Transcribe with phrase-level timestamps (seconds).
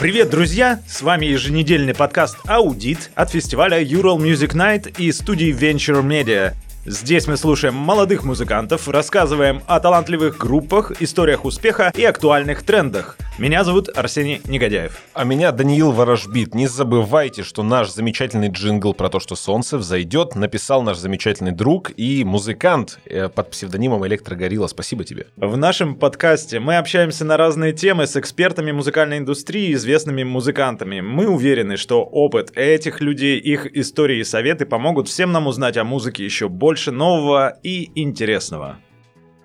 [0.00, 0.80] Привет, друзья!
[0.88, 6.54] С вами еженедельный подкаст «Аудит» от фестиваля Ural Music Night и студии Venture Media–
[6.86, 13.18] Здесь мы слушаем молодых музыкантов, рассказываем о талантливых группах, историях успеха и актуальных трендах.
[13.38, 15.00] Меня зовут Арсений Негодяев.
[15.14, 16.54] А меня Даниил Ворожбит.
[16.54, 21.90] Не забывайте, что наш замечательный джингл про то, что солнце взойдет, написал наш замечательный друг
[21.96, 24.66] и музыкант э, под псевдонимом Электрогорилла.
[24.66, 25.26] Спасибо тебе.
[25.36, 31.00] В нашем подкасте мы общаемся на разные темы с экспертами музыкальной индустрии и известными музыкантами.
[31.00, 35.84] Мы уверены, что опыт этих людей, их истории и советы помогут всем нам узнать о
[35.84, 38.76] музыке еще больше больше нового и интересного.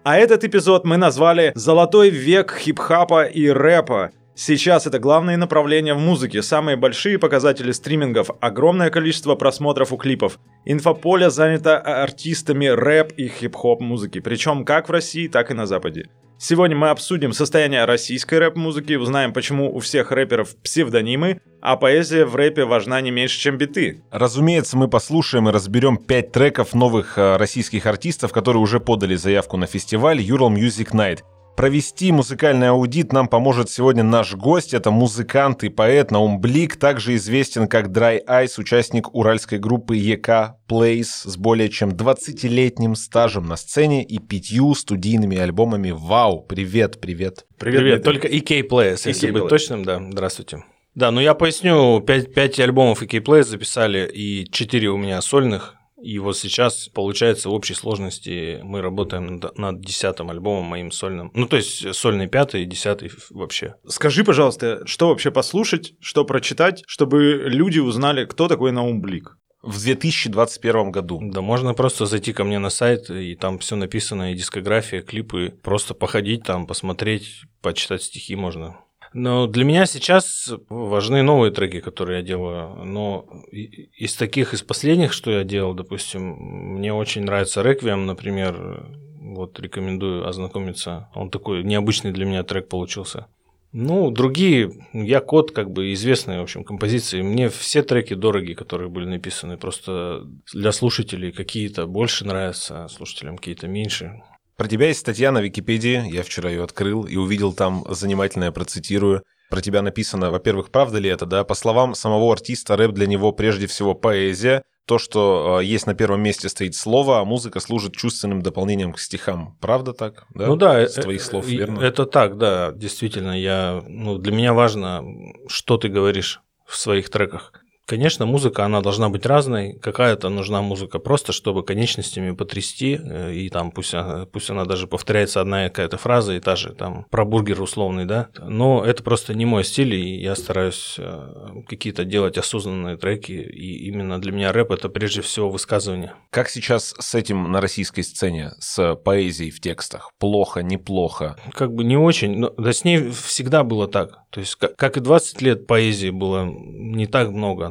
[0.03, 4.11] А этот эпизод мы назвали «Золотой век хип-хапа и рэпа».
[4.35, 10.37] Сейчас это главные направления в музыке, самые большие показатели стримингов, огромное количество просмотров у клипов.
[10.65, 16.09] Инфополе занято артистами рэп и хип-хоп музыки, причем как в России, так и на Западе.
[16.37, 22.35] Сегодня мы обсудим состояние российской рэп-музыки, узнаем, почему у всех рэперов псевдонимы, а поэзия в
[22.35, 24.03] рэпе важна не меньше, чем биты.
[24.11, 29.55] Разумеется, мы послушаем и разберем пять треков новых э, российских артистов, которые уже подали заявку
[29.55, 31.19] на фестиваль Ural Music Night.
[31.55, 34.73] Провести музыкальный аудит нам поможет сегодня наш гость.
[34.73, 40.57] Это музыкант и поэт Наум Блик, также известен как Dry Ice, участник уральской группы ЕК
[40.67, 45.91] Plays с более чем 20-летним стажем на сцене и пятью студийными альбомами.
[45.91, 47.45] Вау, привет, привет.
[47.57, 50.65] Привет, привет только EK Plays, если быть точным, да, здравствуйте.
[50.93, 55.75] Да, ну я поясню, 5, 5 альбомов EK Plays записали, и 4 у меня сольных,
[56.01, 61.31] и вот сейчас, получается, в общей сложности мы работаем над десятым альбомом моим сольным.
[61.33, 63.75] Ну, то есть сольный пятый и десятый вообще.
[63.87, 69.37] Скажи, пожалуйста, что вообще послушать, что прочитать, чтобы люди узнали, кто такой Наум Блик?
[69.65, 71.19] в 2021 году.
[71.23, 75.57] Да, можно просто зайти ко мне на сайт, и там все написано, и дискография, клипы,
[75.63, 78.77] просто походить там, посмотреть, почитать стихи можно.
[79.17, 82.83] Но для меня сейчас важны новые треки, которые я делаю.
[82.83, 88.89] Но из таких, из последних, что я делал, допустим, мне очень нравится Реквием, например.
[89.21, 91.07] Вот рекомендую ознакомиться.
[91.15, 93.27] Он такой необычный для меня трек получился.
[93.71, 97.21] Ну, другие, я код, как бы известные, в общем, композиции.
[97.21, 99.55] Мне все треки дороги, которые были написаны.
[99.55, 104.21] Просто для слушателей какие-то больше нравятся, слушателям какие-то меньше.
[104.57, 109.23] Про тебя есть статья на Википедии, я вчера ее открыл и увидел там занимательное, процитирую.
[109.49, 111.43] Про тебя написано, во-первых, правда ли это, да?
[111.43, 115.95] По словам самого артиста, рэп для него прежде всего поэзия, то, что э, есть на
[115.95, 119.57] первом месте стоит слово, а музыка служит чувственным дополнением к стихам.
[119.59, 120.25] Правда так?
[120.33, 120.47] Да?
[120.47, 121.79] Ну да, с э, твоих слов, э, верно?
[121.81, 123.39] Это так, да, действительно.
[123.39, 125.03] Я, ну, для меня важно,
[125.47, 127.51] что ты говоришь в своих треках.
[127.85, 129.73] Конечно, музыка, она должна быть разной.
[129.73, 133.93] Какая-то нужна музыка просто, чтобы конечностями потрясти, э, и там пусть,
[134.31, 138.29] пусть она даже повторяется одна какая-то фраза, и та же там про бургер условный, да.
[138.39, 143.87] Но это просто не мой стиль, и я стараюсь э, какие-то делать осознанные треки, и
[143.87, 146.13] именно для меня рэп это прежде всего высказывание.
[146.31, 150.11] Как сейчас с этим на российской сцене, с поэзией в текстах?
[150.17, 151.37] Плохо, неплохо?
[151.53, 154.19] Как бы не очень, но да с ней всегда было так.
[154.31, 157.69] То есть, как и 20 лет поэзии было не так много,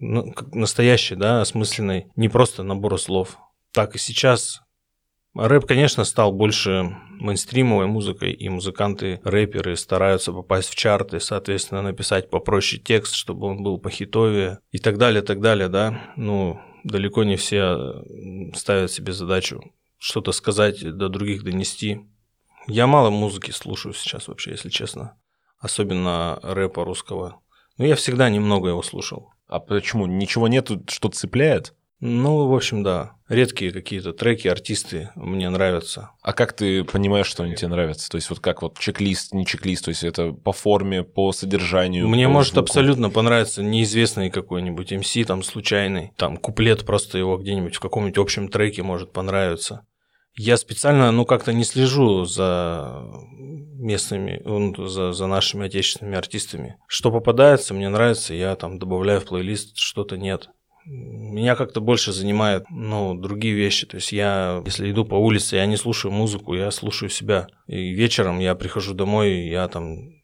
[0.00, 3.38] ну, настоящий, да, осмысленный, не просто набор слов.
[3.72, 4.60] Так и сейчас
[5.34, 12.30] рэп, конечно, стал больше мейнстримовой музыкой, и музыканты, рэперы стараются попасть в чарты, соответственно, написать
[12.30, 16.12] попроще текст, чтобы он был похитовее и так далее, так далее, да.
[16.16, 18.02] Ну, далеко не все
[18.54, 19.62] ставят себе задачу
[19.98, 22.00] что-то сказать, до других донести.
[22.66, 25.18] Я мало музыки слушаю сейчас вообще, если честно.
[25.58, 27.40] Особенно рэпа русского.
[27.78, 29.30] Но я всегда немного его слушал.
[29.46, 30.06] А почему?
[30.06, 31.74] Ничего нету, что цепляет?
[32.00, 33.12] Ну, в общем, да.
[33.28, 36.10] Редкие какие-то треки, артисты мне нравятся.
[36.22, 38.08] А как ты понимаешь, что они тебе нравятся?
[38.08, 42.08] То есть вот как вот чек-лист, не чек-лист, то есть это по форме, по содержанию?
[42.08, 42.64] Мне по может звуку?
[42.66, 48.48] абсолютно понравиться неизвестный какой-нибудь МС, там случайный, там куплет просто его где-нибудь в каком-нибудь общем
[48.48, 49.84] треке может понравиться.
[50.38, 53.04] Я специально, ну, как-то не слежу за
[53.74, 54.40] местными,
[54.86, 56.76] за, за нашими отечественными артистами.
[56.86, 60.48] Что попадается, мне нравится, я там добавляю в плейлист, что-то нет.
[60.86, 63.84] Меня как-то больше занимают, ну, другие вещи.
[63.84, 67.48] То есть я, если иду по улице, я не слушаю музыку, я слушаю себя.
[67.66, 70.18] И вечером я прихожу домой, я там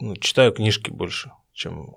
[0.00, 1.94] ну, читаю книжки больше, чем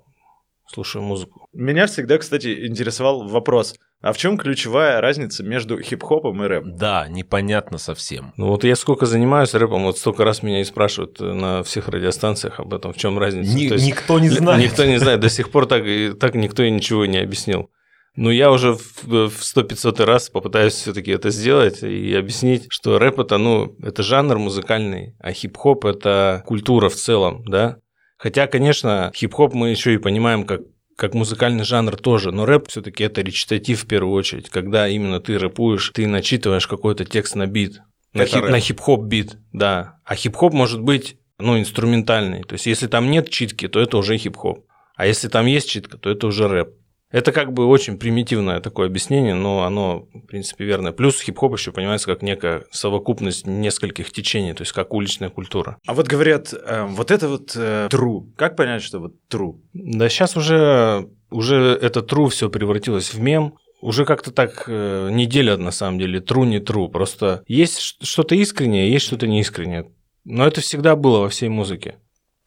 [0.68, 1.48] слушаю музыку.
[1.52, 3.74] Меня всегда, кстати, интересовал вопрос.
[4.00, 6.76] А в чем ключевая разница между хип-хопом и рэпом?
[6.76, 8.32] Да, непонятно совсем.
[8.36, 12.60] Ну вот я сколько занимаюсь рэпом, вот столько раз меня и спрашивают на всех радиостанциях
[12.60, 13.52] об этом, в чем разница.
[13.56, 14.62] Ни, есть, никто не знает.
[14.62, 15.82] Никто не знает, до сих пор так,
[16.20, 17.70] так никто и ничего не объяснил.
[18.14, 23.38] Но я уже в 100-500 раз попытаюсь все-таки это сделать и объяснить, что рэп это,
[23.38, 27.78] ну, это жанр музыкальный, а хип-хоп это культура в целом, да.
[28.16, 30.62] Хотя, конечно, хип-хоп мы еще и понимаем как
[30.98, 35.38] как музыкальный жанр тоже, но рэп все-таки это речитатив в первую очередь, когда именно ты
[35.38, 37.80] рэпуешь, ты начитываешь какой-то текст на бит,
[38.12, 40.00] на, хип, на хип-хоп бит, да.
[40.04, 42.42] А хип-хоп может быть, ну, инструментальный.
[42.42, 44.66] То есть, если там нет читки, то это уже хип-хоп.
[44.96, 46.70] А если там есть читка, то это уже рэп.
[47.10, 50.92] Это как бы очень примитивное такое объяснение, но оно, в принципе, верное.
[50.92, 55.78] Плюс хип-хоп еще понимается как некая совокупность нескольких течений, то есть как уличная культура.
[55.86, 58.30] А вот говорят, э, вот это вот э, true.
[58.36, 59.58] Как понять, что вот true?
[59.72, 63.54] Да сейчас уже, уже это true все превратилось в мем.
[63.80, 66.90] Уже как-то так э, не делят на самом деле true, не true.
[66.90, 69.90] Просто есть что-то искреннее, есть что-то неискреннее.
[70.24, 71.96] Но это всегда было во всей музыке.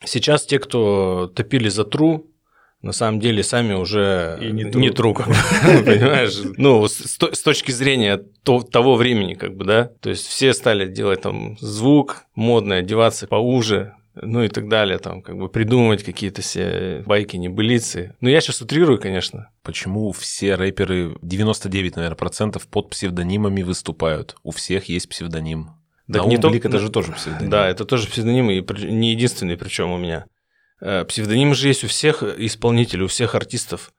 [0.03, 2.23] Сейчас те, кто топили за true,
[2.81, 5.35] на самом деле сами уже и не, не true, как бы,
[5.85, 6.41] понимаешь?
[6.57, 9.91] Ну, с, с точки зрения то, того времени, как бы, да?
[10.01, 15.21] То есть все стали делать там звук модный, одеваться поуже, ну и так далее, там,
[15.21, 18.15] как бы придумывать какие-то все байки, небылицы.
[18.19, 19.49] Ну, я сейчас утрирую, конечно.
[19.63, 24.35] Почему все рэперы, 99, наверное, процентов под псевдонимами выступают?
[24.43, 25.71] У всех есть псевдоним.
[26.11, 26.67] Так не только...
[26.67, 27.49] это же тоже псевдоним.
[27.49, 30.25] Да, это тоже псевдоним, и не единственный причем у меня.
[30.81, 33.93] Э, псевдонимы же есть у всех исполнителей, у всех артистов.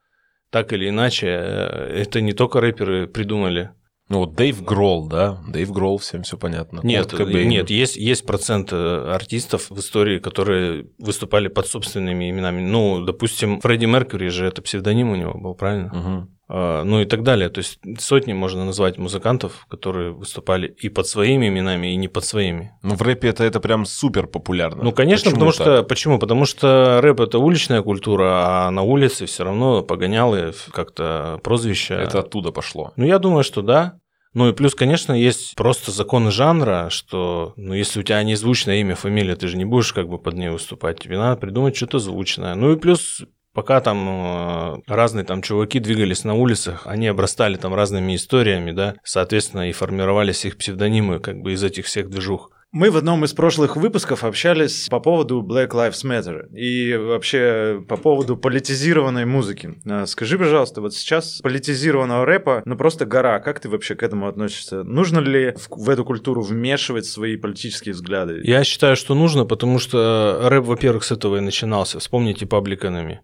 [0.50, 3.70] Так или иначе, э, это не только рэперы придумали.
[4.08, 5.40] Ну вот Дэйв Гролл, да?
[5.48, 6.80] Дэйв Гролл, всем все понятно.
[6.82, 12.60] Нет, нет, есть, есть процент э, артистов в истории, которые выступали под собственными именами.
[12.60, 15.86] Ну, допустим, Фредди Меркьюри же это псевдоним у него был, правильно?
[15.86, 16.28] Угу.
[16.54, 17.48] А, ну и так далее.
[17.48, 22.26] То есть сотни можно назвать музыкантов, которые выступали и под своими именами, и не под
[22.26, 22.72] своими.
[22.82, 24.84] Ну в рэпе это, это прям супер популярно.
[24.84, 25.62] Ну конечно, почему потому так?
[25.62, 26.18] что почему?
[26.18, 31.94] Потому что рэп это уличная культура, а на улице все равно погонялы как-то прозвища.
[31.94, 32.92] Это оттуда пошло.
[32.96, 33.94] Ну я думаю, что да.
[34.34, 38.94] Ну и плюс, конечно, есть просто законы жанра, что, ну, если у тебя незвучное имя,
[38.94, 42.54] фамилия, ты же не будешь как бы под ней выступать, тебе надо придумать что-то звучное.
[42.54, 43.22] Ну и плюс
[43.54, 48.94] Пока там э, разные там чуваки двигались на улицах, они обрастали там разными историями, да,
[49.04, 52.50] соответственно, и формировались их псевдонимы как бы из этих всех движух.
[52.72, 57.98] Мы в одном из прошлых выпусков общались по поводу Black Lives Matter и вообще по
[57.98, 59.74] поводу политизированной музыки.
[59.84, 63.40] А, скажи, пожалуйста, вот сейчас политизированного рэпа, ну просто гора.
[63.40, 64.84] Как ты вообще к этому относишься?
[64.84, 68.40] Нужно ли в, в эту культуру вмешивать свои политические взгляды?
[68.42, 71.98] Я считаю, что нужно, потому что рэп, во-первых, с этого и начинался.
[71.98, 73.18] Вспомните Public Enemy.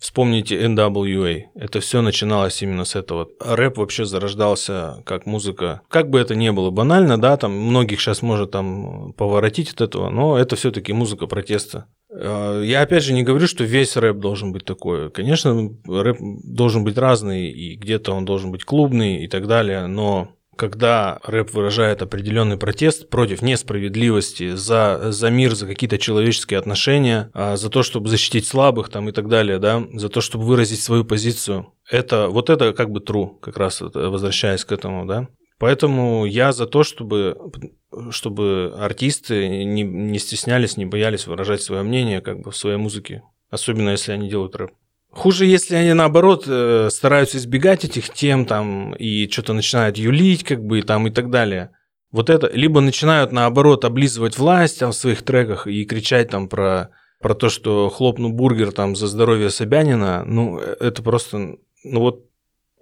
[0.00, 1.42] Вспомните NWA.
[1.54, 3.28] Это все начиналось именно с этого.
[3.38, 5.82] Рэп вообще зарождался как музыка.
[5.90, 10.08] Как бы это ни было банально, да, там многих сейчас может там поворотить от этого,
[10.08, 11.84] но это все-таки музыка протеста.
[12.10, 15.10] А, я опять же не говорю, что весь рэп должен быть такой.
[15.10, 20.30] Конечно, рэп должен быть разный, и где-то он должен быть клубный и так далее, но
[20.60, 27.56] когда рэп выражает определенный протест против несправедливости, за, за мир, за какие-то человеческие отношения, а,
[27.56, 31.06] за то, чтобы защитить слабых там и так далее, да, за то, чтобы выразить свою
[31.06, 31.72] позицию.
[31.90, 35.28] Это, вот это как бы true, как раз возвращаясь к этому, да.
[35.58, 37.38] Поэтому я за то, чтобы,
[38.10, 43.22] чтобы артисты не, не стеснялись, не боялись выражать свое мнение как бы в своей музыке,
[43.48, 44.72] особенно если они делают рэп.
[45.12, 50.64] Хуже, если они наоборот э, стараются избегать этих тем там и что-то начинают юлить, как
[50.64, 51.70] бы там и так далее.
[52.12, 56.90] Вот это, либо начинают наоборот облизывать власть там в своих треках и кричать там про,
[57.20, 62.26] про то, что хлопну бургер там за здоровье Собянина, ну э, это просто, ну вот,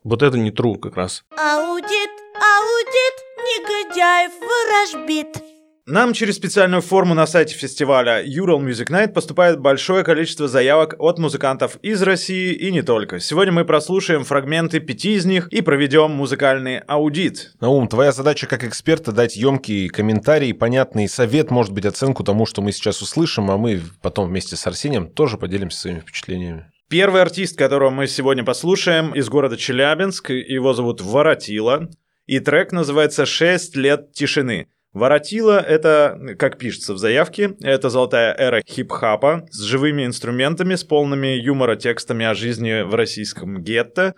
[0.05, 1.25] вот это не true как раз.
[1.37, 3.17] Аудит, аудит,
[3.47, 5.58] негодяев ворожбит.
[5.91, 11.19] Нам через специальную форму на сайте фестиваля Ural Music Night поступает большое количество заявок от
[11.19, 13.21] музыкантов из России и не только.
[13.21, 17.53] Сегодня мы прослушаем фрагменты пяти из них и проведем музыкальный аудит.
[17.63, 22.61] Наум, твоя задача как эксперта дать емкий комментарий, понятный совет, может быть, оценку тому, что
[22.61, 26.67] мы сейчас услышим, а мы потом вместе с Арсением тоже поделимся своими впечатлениями.
[26.91, 30.29] Первый артист, которого мы сегодня послушаем, из города Челябинск.
[30.29, 31.89] Его зовут Воротила.
[32.27, 34.67] И трек называется «Шесть лет тишины».
[34.93, 41.29] Воротила— это, как пишется в заявке, это золотая эра хип-хапа с живыми инструментами, с полными
[41.29, 44.15] юмора текстами о жизни в российском гетто.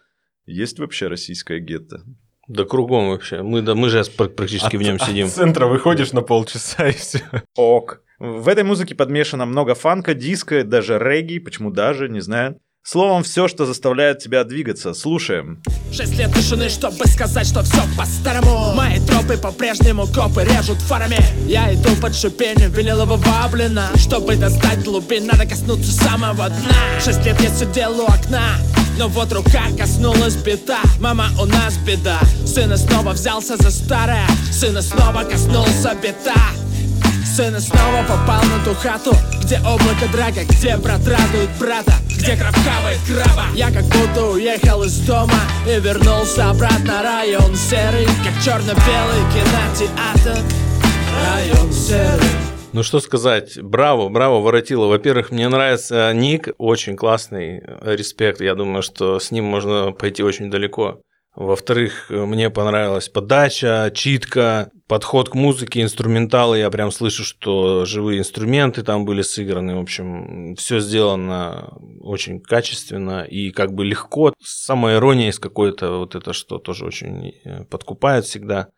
[0.46, 2.02] Есть вообще российское гетто?
[2.46, 3.42] Да кругом вообще.
[3.42, 5.26] Мы, да, мы же практически от, в нем сидим.
[5.26, 7.20] От центра выходишь на полчаса и все.
[7.56, 8.02] Ок.
[8.18, 12.60] В этой музыке подмешано много фанка, диска, даже регги, почему даже, не знаю.
[12.82, 14.94] Словом, все, что заставляет тебя двигаться.
[14.94, 15.62] Слушаем.
[15.92, 18.74] Шесть лет тишины, чтобы сказать, что все по-старому.
[18.74, 21.18] Мои тропы по-прежнему копы режут фарами.
[21.46, 27.00] Я иду под шипением винилового блина Чтобы достать глубин, надо коснуться самого дна.
[27.04, 28.58] Шесть лет я сидел у окна
[28.98, 32.20] но вот рука коснулась беда Мама, у нас беда.
[32.44, 34.26] Сына снова взялся за старое.
[34.52, 36.34] Сына снова коснулся беда
[37.40, 42.54] И снова попал на ту хату Где облако драга, где брат радует брата Где краб
[42.54, 47.02] хавает краба Я как будто уехал из дома И вернулся обратно.
[47.02, 50.38] Район серый, как черно-белый кинотеатр.
[51.24, 52.30] Район серый.
[52.74, 54.86] Ну что сказать, браво, браво, Воротило.
[54.86, 58.42] Во-первых, мне нравится ник, очень классный, респект.
[58.42, 61.00] Я думаю, что с ним можно пойти очень далеко.
[61.40, 66.58] Во-вторых, мне понравилась подача, читка, подход к музыке, инструменталы.
[66.58, 69.76] Я прям слышу, что живые инструменты там были сыграны.
[69.76, 74.34] В общем, все сделано очень качественно и как бы легко.
[74.38, 78.68] Самая ирония из какой-то, вот это что тоже очень э, подкупает всегда.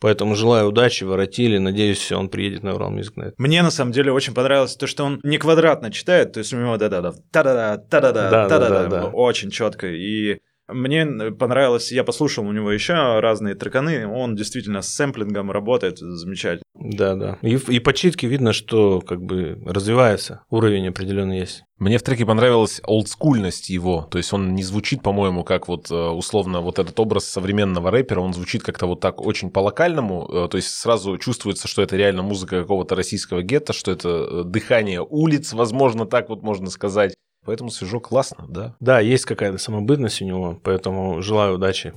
[0.00, 1.58] Поэтому желаю удачи, воротили.
[1.58, 3.34] Надеюсь, он приедет на Урал Music Night.
[3.38, 6.56] Мне на самом деле очень понравилось то, что он не квадратно читает, то есть у
[6.56, 9.06] него да-да-да, та-да-да, та-да-да, Да, да, та-да-да, да, да.
[9.06, 9.86] очень четко.
[9.86, 15.98] И мне понравилось, я послушал у него еще разные треканы, он действительно с сэмплингом работает
[15.98, 16.62] замечательно.
[16.74, 17.38] Да, да.
[17.42, 21.64] И, и по читке видно, что как бы развивается, уровень определенный есть.
[21.78, 25.94] Мне в треке понравилась олдскульность его, то есть он не звучит, по-моему, как вот э,
[25.94, 30.56] условно вот этот образ современного рэпера, он звучит как-то вот так очень по-локальному, э, то
[30.56, 35.52] есть сразу чувствуется, что это реально музыка какого-то российского гетто, что это э, дыхание улиц,
[35.52, 37.14] возможно, так вот можно сказать.
[37.44, 38.76] Поэтому свежо классно, да.
[38.80, 41.94] Да, есть какая-то самобытность у него, поэтому желаю удачи.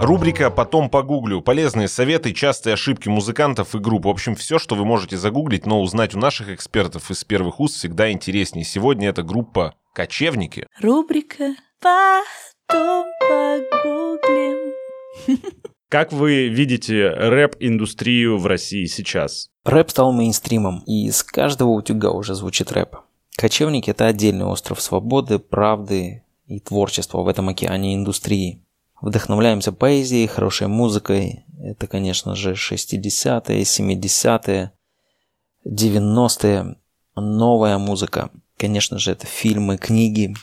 [0.00, 1.40] Рубрика «Потом погуглю».
[1.40, 4.04] Полезные советы, частые ошибки музыкантов и групп.
[4.04, 7.76] В общем, все, что вы можете загуглить, но узнать у наших экспертов из первых уст
[7.76, 8.64] всегда интереснее.
[8.64, 10.66] Сегодня это группа «Кочевники».
[10.82, 14.74] Рубрика «Потом погуглим».
[15.94, 19.48] Как вы видите рэп-индустрию в России сейчас?
[19.62, 22.96] Рэп стал мейнстримом, и из каждого утюга уже звучит рэп.
[23.36, 28.60] Кочевники– это отдельный остров свободы, правды и творчества в этом океане индустрии.
[29.00, 31.44] Вдохновляемся поэзией, хорошей музыкой.
[31.62, 34.72] Это, конечно же, 60-е, 70-е,
[35.64, 36.76] 90-е.
[37.14, 38.30] Новая музыка.
[38.56, 40.34] Конечно же, это фильмы, книги,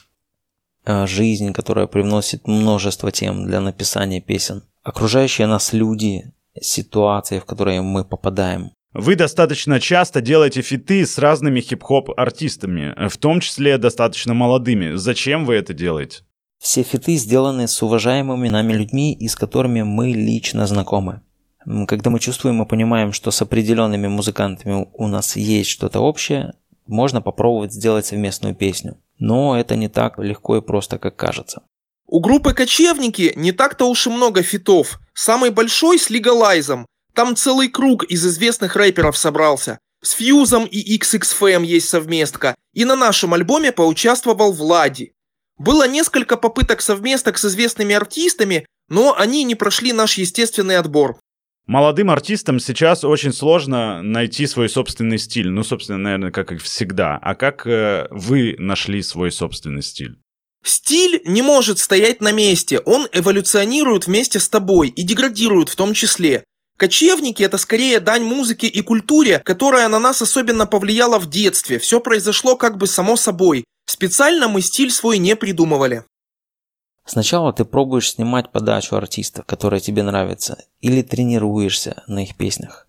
[0.85, 4.63] э, жизнь, которая привносит множество тем для написания песен.
[4.83, 8.71] Окружающие нас люди, ситуации, в которые мы попадаем.
[8.93, 14.95] Вы достаточно часто делаете фиты с разными хип-хоп артистами, в том числе достаточно молодыми.
[14.95, 16.23] Зачем вы это делаете?
[16.59, 21.21] Все фиты сделаны с уважаемыми нами людьми и с которыми мы лично знакомы.
[21.87, 26.53] Когда мы чувствуем и понимаем, что с определенными музыкантами у нас есть что-то общее,
[26.87, 28.97] можно попробовать сделать совместную песню.
[29.19, 31.61] Но это не так легко и просто, как кажется.
[32.11, 34.99] У группы «Кочевники» не так-то уж и много фитов.
[35.13, 36.85] Самый большой с Легалайзом.
[37.13, 39.79] Там целый круг из известных рэперов собрался.
[40.03, 42.55] С Фьюзом и XXFM есть совместка.
[42.73, 45.13] И на нашем альбоме поучаствовал Влади.
[45.57, 51.17] Было несколько попыток совместок с известными артистами, но они не прошли наш естественный отбор.
[51.65, 55.49] Молодым артистам сейчас очень сложно найти свой собственный стиль.
[55.49, 57.17] Ну, собственно, наверное, как и всегда.
[57.21, 60.17] А как э, вы нашли свой собственный стиль?
[60.63, 65.93] Стиль не может стоять на месте, он эволюционирует вместе с тобой и деградирует в том
[65.93, 66.43] числе.
[66.77, 71.77] Кочевники– это скорее дань музыке и культуре, которая на нас особенно повлияла в детстве.
[71.79, 73.65] Все произошло как бы само собой.
[73.85, 76.05] Специально мы стиль свой не придумывали.
[77.05, 82.87] Сначала ты пробуешь снимать подачу артистов, которая тебе нравится, или тренируешься на их песнях.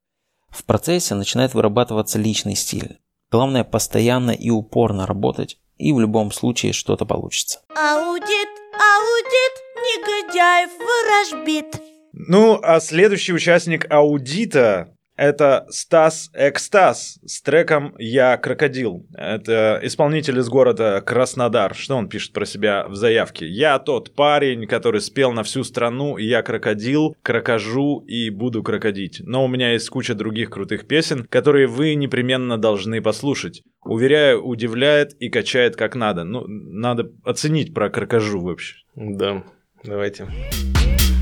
[0.49, 3.01] В процессе начинает вырабатываться личный стиль.
[3.31, 7.61] Главное постоянно и упорно работать, и в любом случае что-то получится.
[7.77, 11.83] Аудит, аудит, негодяев ворожбит.
[12.13, 19.07] Ну, а следующий участник аудита это Стас Экстаз с треком «Я крокодил».
[19.15, 21.75] Это исполнитель из города Краснодар.
[21.75, 23.47] Что он пишет про себя в заявке?
[23.47, 29.21] «Я тот парень, который спел на всю страну, я крокодил, крокожу и буду крокодить.
[29.25, 33.63] Но у меня есть куча других крутых песен, которые вы непременно должны послушать.
[33.85, 36.25] Уверяю, удивляет и качает как надо.
[36.25, 38.77] Ну, надо оценить про крокожу вообще.
[38.95, 39.43] Да,
[39.85, 40.29] давайте.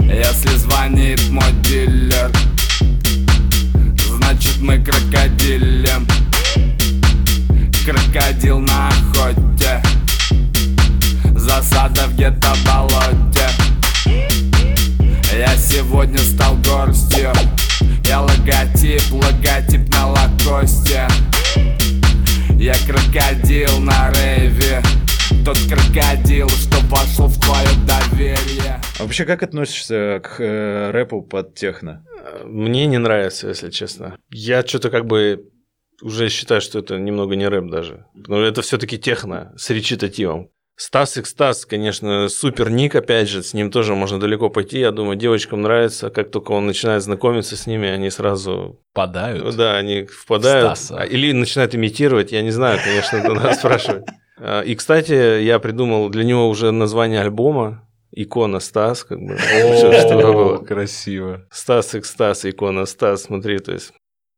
[0.01, 2.31] Если звонит мой дилер
[4.41, 6.07] Значит мы крокодилем.
[7.85, 9.83] Крокодил на охоте.
[11.35, 13.49] Засада в гетто-болоте.
[15.37, 17.33] Я сегодня стал горстью.
[18.05, 21.07] Я логотип, логотип на лакосте.
[22.59, 24.83] Я крокодил на рейве
[25.45, 31.55] Тот крокодил, что вошел в твое доверие А вообще, как относишься к э, рэпу под
[31.55, 32.05] техно?
[32.45, 34.19] Мне не нравится, если честно.
[34.31, 35.51] Я что-то как бы
[36.03, 38.07] уже считаю, что это немного не рэп даже.
[38.15, 40.51] Но это все-таки техно с речитативом.
[40.77, 44.79] Стас Экстаз, конечно, супер ник, опять же, с ним тоже можно далеко пойти.
[44.79, 48.81] Я думаю, девочкам нравится, как только он начинает знакомиться с ними, они сразу...
[48.95, 49.57] Падают.
[49.57, 50.79] Да, они впадают.
[50.79, 51.03] Стаса.
[51.03, 54.05] Или начинают имитировать, я не знаю, конечно, это надо спрашивать.
[54.41, 57.87] А, И, кстати, я придумал для него уже название альбома.
[58.13, 59.37] Икона Стас, как бы.
[59.37, 60.57] Всё, чтобы О, было.
[60.59, 61.47] красиво.
[61.51, 63.93] Стас Экстаз, икона Стас, смотри, то есть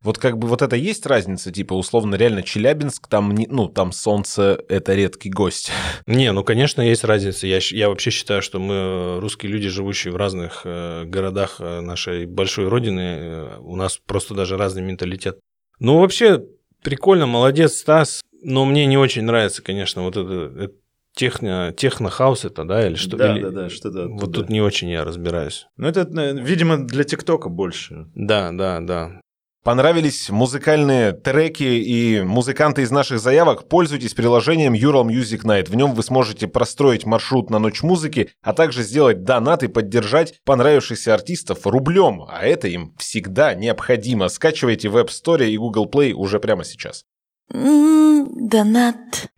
[0.04, 3.92] Вот как бы вот это есть разница, типа, условно, реально Челябинск, там, не- ну, там
[3.92, 5.70] солнце– это редкий гость.
[6.06, 7.46] Не, ну, конечно, есть разница.
[7.46, 11.80] Я, я вообще считаю, что мы, э, русские люди, живущие в разных э, городах э,
[11.80, 15.38] нашей большой родины, э, у нас просто даже разный менталитет.
[15.78, 16.42] Ну, вообще,
[16.82, 18.22] прикольно, молодец, Стас.
[18.42, 20.74] Но мне не очень нравится, конечно, вот это, это
[21.14, 23.16] техно, техно-хаус это, да, или что?
[23.16, 24.40] Да, Или- да, да, что-то Вот оттуда.
[24.40, 25.66] тут не очень я разбираюсь.
[25.76, 28.06] Ну, это, э, видимо, для ТикТока больше.
[28.14, 29.20] Да, да, да.
[29.64, 33.68] Понравились музыкальные треки и музыканты из наших заявок?
[33.68, 35.70] Пользуйтесь приложением Ural Music Night.
[35.70, 40.40] В нем вы сможете простроить маршрут на ночь музыки, а также сделать донат и поддержать
[40.44, 42.24] понравившихся артистов рублем.
[42.28, 44.28] А это им всегда необходимо.
[44.30, 47.04] Скачивайте в App Store и Google Play уже прямо сейчас.
[47.52, 49.28] Донат.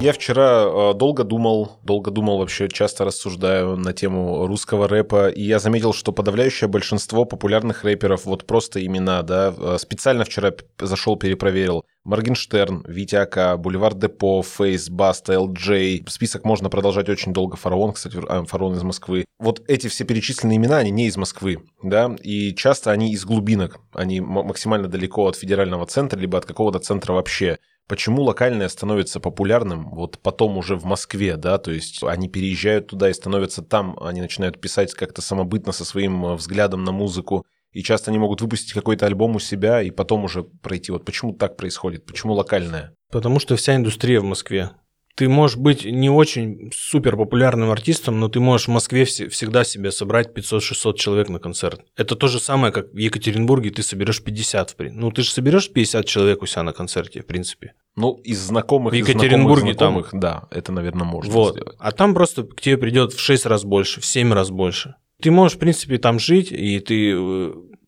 [0.00, 5.42] Я вчера э, долго думал, долго думал вообще, часто рассуждаю на тему русского рэпа, и
[5.42, 11.16] я заметил, что подавляющее большинство популярных рэперов, вот просто имена, да, э, специально вчера зашел,
[11.16, 11.84] перепроверил.
[12.04, 16.08] Моргенштерн, Витя Ака, Бульвар Депо, Фейс, Баста, ЛД.
[16.08, 17.58] Список можно продолжать очень долго.
[17.58, 19.26] Фараон, кстати, а, Фараон из Москвы.
[19.38, 23.80] Вот эти все перечисленные имена, они не из Москвы, да, и часто они из глубинок.
[23.92, 27.58] Они максимально далеко от федерального центра, либо от какого-то центра вообще.
[27.90, 33.10] Почему локальное становится популярным вот потом уже в Москве, да, то есть они переезжают туда
[33.10, 37.82] и становятся там, они начинают писать как-то самобытно со своим э, взглядом на музыку, и
[37.82, 40.92] часто они могут выпустить какой-то альбом у себя и потом уже пройти.
[40.92, 42.06] Вот почему так происходит?
[42.06, 42.94] Почему локальное?
[43.10, 44.70] Потому что вся индустрия в Москве.
[45.16, 49.64] Ты можешь быть не очень супер популярным артистом, но ты можешь в Москве вс- всегда
[49.64, 51.82] себе собрать 500-600 человек на концерт.
[51.96, 54.70] Это то же самое, как в Екатеринбурге ты соберешь 50.
[54.70, 57.74] в при- Ну, ты же соберешь 50 человек у себя на концерте, в принципе.
[57.96, 61.52] Ну, из знакомых, В из Екатеринбурге знакомых, знакомых, да, это, наверное, можно вот.
[61.54, 61.76] сделать.
[61.78, 64.94] А там просто к тебе придет в 6 раз больше, в 7 раз больше.
[65.20, 67.14] Ты можешь, в принципе, там жить, и ты...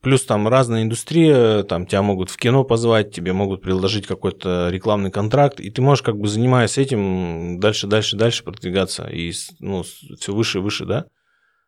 [0.03, 5.13] Плюс там разная индустрия, там тебя могут в кино позвать, тебе могут предложить какой-то рекламный
[5.13, 9.85] контракт, и ты можешь, как бы занимаясь этим, дальше, дальше, дальше продвигаться, и ну,
[10.19, 11.05] все выше и выше, да?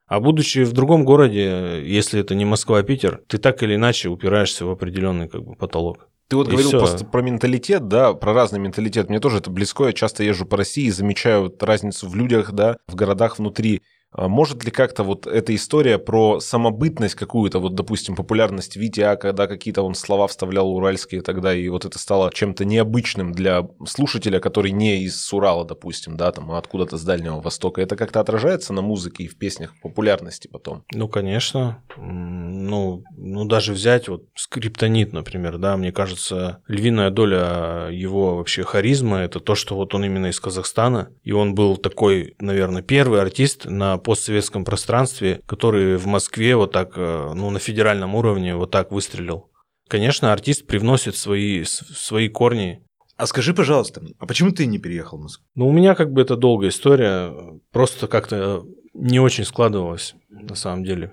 [0.06, 4.08] А будучи в другом городе, если это не Москва, а Питер, ты так или иначе
[4.08, 6.08] упираешься в определенный как бы потолок.
[6.28, 6.78] Ты вот И говорил всё.
[6.78, 9.08] просто про менталитет, да, про разный менталитет.
[9.08, 9.84] Мне тоже это близко.
[9.84, 13.82] Я часто езжу по России и замечаю вот разницу в людях, да, в городах внутри.
[14.16, 19.48] А Может ли как-то вот эта история про самобытность какую-то, вот, допустим, популярность Витя, когда
[19.48, 24.70] какие-то он слова вставлял уральские тогда, и вот это стало чем-то необычным для слушателя, который
[24.70, 27.83] не из Урала, допустим, да, там, а откуда-то с Дальнего Востока.
[27.83, 30.85] Это как-то отражается на музыке и в песнях популярности потом?
[30.92, 31.83] Ну, конечно.
[31.96, 39.18] Ну, ну, даже взять вот скриптонит, например, да, мне кажется, львиная доля его вообще харизмы
[39.18, 43.64] это то, что вот он именно из Казахстана, и он был такой, наверное, первый артист
[43.64, 48.92] на постсоветском пространстве, который в Москве вот так, э, ну, на федеральном уровне вот так
[48.92, 49.50] выстрелил.
[49.88, 52.82] Конечно, артист привносит свои, свои корни
[53.16, 55.46] А скажи, пожалуйста, а почему ты не переехал в Москву?
[55.54, 57.32] ну, у меня как бы это долгая история,
[57.72, 58.64] просто как-то
[58.94, 61.12] не очень складывалось на самом деле.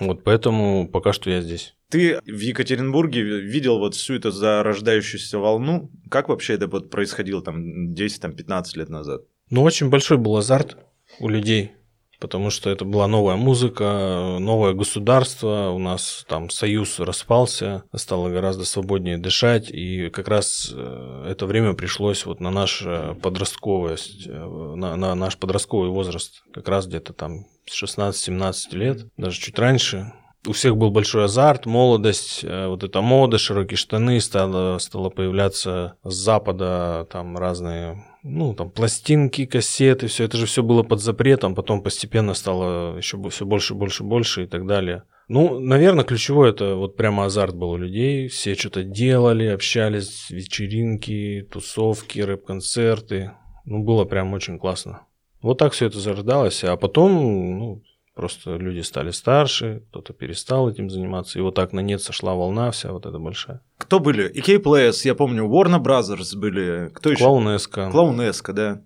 [0.00, 1.74] Вот поэтому пока что я здесь.
[1.90, 5.90] Ты в Екатеринбурге видел вот всю эту зарождающуюся волну.
[6.10, 9.22] Как вообще это вот происходило там 10-15 лет назад?
[9.50, 10.76] Ну, очень большой был азарт
[11.20, 11.72] у людей,
[12.18, 18.64] потому что это была новая музыка, новое государство, у нас там союз распался, стало гораздо
[18.64, 24.30] свободнее дышать, и как раз э, это время пришлось вот на наш э, подростковость, э,
[24.30, 30.12] на, на наш подростковый возраст, как раз где-то там с 16-17 лет, даже чуть раньше.
[30.46, 36.14] У всех был большой азарт, молодость, вот эта мода, широкие штаны, стало, стало появляться с
[36.14, 41.82] запада там разные, ну, там, пластинки, кассеты, все это же все было под запретом, потом
[41.82, 45.04] постепенно стало еще все больше, больше, больше и так далее.
[45.28, 51.46] Ну, наверное, ключевое это вот прямо азарт был у людей, все что-то делали, общались, вечеринки,
[51.50, 53.32] тусовки, рэп-концерты.
[53.66, 55.02] Ну, было прям очень классно.
[55.42, 57.82] Вот так все это зарождалось, а потом, ну,
[58.18, 62.72] просто люди стали старше, кто-то перестал этим заниматься, и вот так на нет сошла волна
[62.72, 63.60] вся вот эта большая.
[63.78, 64.28] Кто были?
[64.34, 66.90] EK Players, я помню, Warner Brothers были.
[66.92, 67.22] Кто еще?
[67.22, 67.90] Клоунеска.
[67.92, 68.82] Клоунеска, да.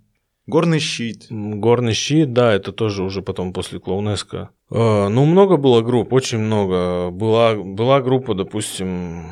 [0.47, 1.29] Горный щит.
[1.31, 4.51] Горный щит, да, это тоже уже потом после Клоунеска.
[4.71, 7.11] Э, Ну, много было групп, очень много.
[7.11, 9.25] Была, была группа, допустим,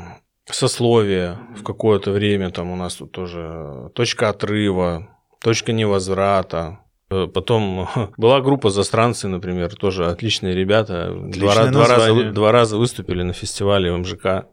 [0.47, 5.09] сословие в какое-то время, там у нас тут тоже точка отрыва,
[5.43, 6.79] точка невозврата.
[7.11, 11.11] Э, Потом была группа «Застранцы», например, тоже отличные ребята.
[11.13, 12.33] Два, Отличное раз- два раза, название.
[12.33, 14.47] два раза выступили на фестивале в МЖК.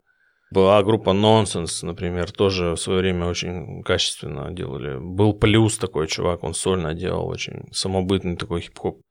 [0.49, 4.97] Была группа «Нонсенс», например, тоже в свое время очень качественно делали.
[4.97, 9.01] Был Плюс такой чувак, он сольно делал, очень самобытный такой хип-хоп.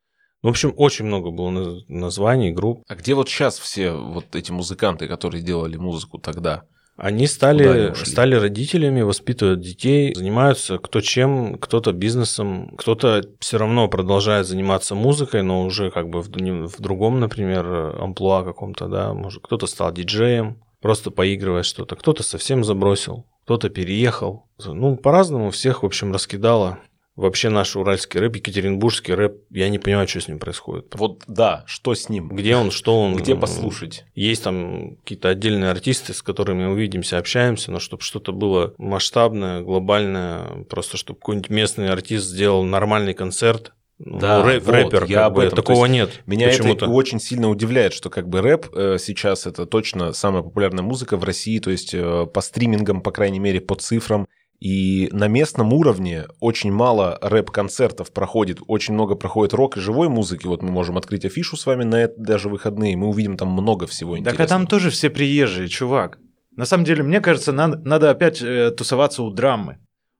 [0.42, 2.82] В общем, очень много было наз- названий, групп.
[2.88, 6.62] А где вот сейчас все вот эти музыканты, которые делали музыку тогда?
[6.96, 13.58] Они Куда они стали, стали родителями, воспитывают детей, занимаются кто чем, кто-то бизнесом, кто-то все
[13.58, 17.66] равно продолжает заниматься музыкой, но уже как бы в, в другом, например,
[18.00, 24.46] амплуа каком-то, да, может, кто-то стал диджеем, просто поигрывает что-то, кто-то совсем забросил, кто-то переехал.
[24.64, 26.78] Ну, по-разному всех, в общем, раскидало.
[27.16, 30.94] Вообще наш уральский рэп, екатеринбургский рэп, я не понимаю, что с ним происходит.
[30.94, 32.28] Вот да, что с ним?
[32.28, 33.16] Где он, что он?
[33.16, 34.04] Где послушать?
[34.14, 40.64] Есть там какие-то отдельные артисты, с которыми увидимся, общаемся, но чтобы что-то было масштабное, глобальное,
[40.68, 43.72] просто чтобы какой-нибудь местный артист сделал нормальный концерт.
[43.98, 45.56] Ну, Да, рэп- вот, рэпер, я об бы, этом.
[45.56, 46.22] То такого есть нет.
[46.26, 46.84] Меня почему-то.
[46.84, 51.16] это очень сильно удивляет, что как бы рэп э, сейчас это точно самая популярная музыка
[51.16, 54.28] в России, то есть э, по стримингам, по крайней мере, по цифрам.
[54.60, 60.46] И на местном уровне очень мало рэп-концертов проходит, очень много проходит рок и живой музыки.
[60.46, 63.86] Вот мы можем открыть афишу с вами на это даже выходные, мы увидим там много
[63.86, 64.44] всего Так интересного.
[64.44, 66.18] а там тоже все приезжие, чувак.
[66.52, 69.78] На самом деле, мне кажется, надо, надо опять э, тусоваться у драмы.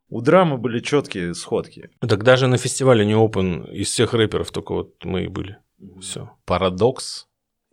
[0.09, 1.88] У драмы были четкие сходки.
[2.07, 5.57] Так даже на фестивале не open из всех рэперов только вот мы и были.
[6.01, 6.31] Все.
[6.44, 7.27] Парадокс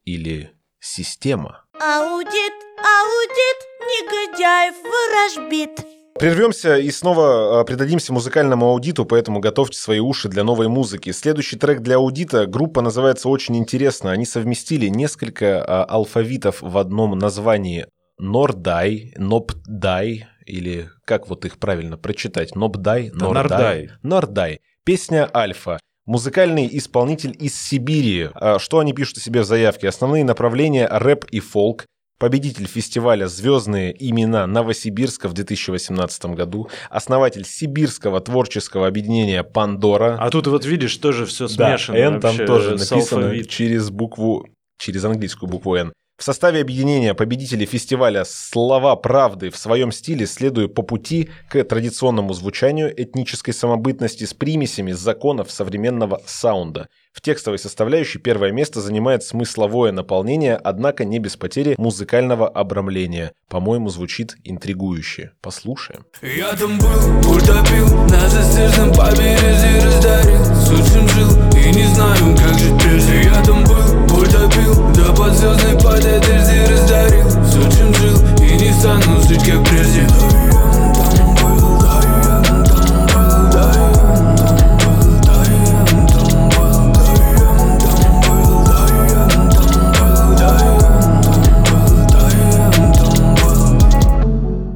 [0.06, 1.66] или система?
[1.74, 5.86] Аудит, аудит, негодяев ворожбит.
[6.20, 11.12] Прервемся и снова а, предадимся музыкальному аудиту, поэтому готовьте свои уши для новой музыки.
[11.12, 12.46] Следующий трек для аудита.
[12.46, 14.12] Группа называется очень интересно.
[14.12, 17.88] Они совместили несколько а, алфавитов в одном названии.
[18.20, 22.56] Нордай, Нопдай, или как вот их правильно прочитать?
[22.56, 23.44] Нопдай, Да, Нордай.
[23.44, 23.90] Нордай.
[24.04, 24.60] Нордай.
[24.86, 25.80] Песня «Альфа».
[26.06, 28.30] Музыкальный исполнитель из Сибири.
[28.36, 29.88] А Что они пишут о себе в заявке?
[29.88, 31.86] Основные направления– рэп и фолк.
[32.24, 36.70] Победитель фестиваля «Звездные имена Новосибирска» в 2018 году.
[36.90, 40.16] Основатель сибирского творческого объединения «Пандора».
[40.18, 41.98] А тут вот видишь, тоже все Да, смешано.
[41.98, 45.92] N там тоже написано через букву, через английскую букву N.
[46.16, 52.34] В составе объединения победителей фестиваля «Слова правды» в своем стиле следуя по пути к традиционному
[52.34, 56.88] звучанию этнической самобытности с примесями законов современного саунда.
[57.14, 63.34] В текстовой составляющей первое место занимает смысловое наполнение, однако не без потери музыкального обрамления.
[63.50, 65.32] По-моему, звучит интригующе.
[65.42, 66.06] Послушаем.
[66.22, 72.58] Я там был, утопил На застежном побережье раздарил С чем жил и не знаю, как
[72.58, 74.03] жить прежде Я там был,
[74.34, 79.64] утопил Да под звездной под одежде раздарил С чем жил и не стану жить, как
[79.70, 80.08] прежде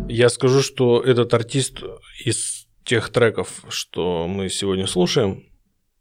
[0.10, 1.84] Я скажу, что этот артист
[2.26, 5.46] из тех треков, что мы сегодня слушаем,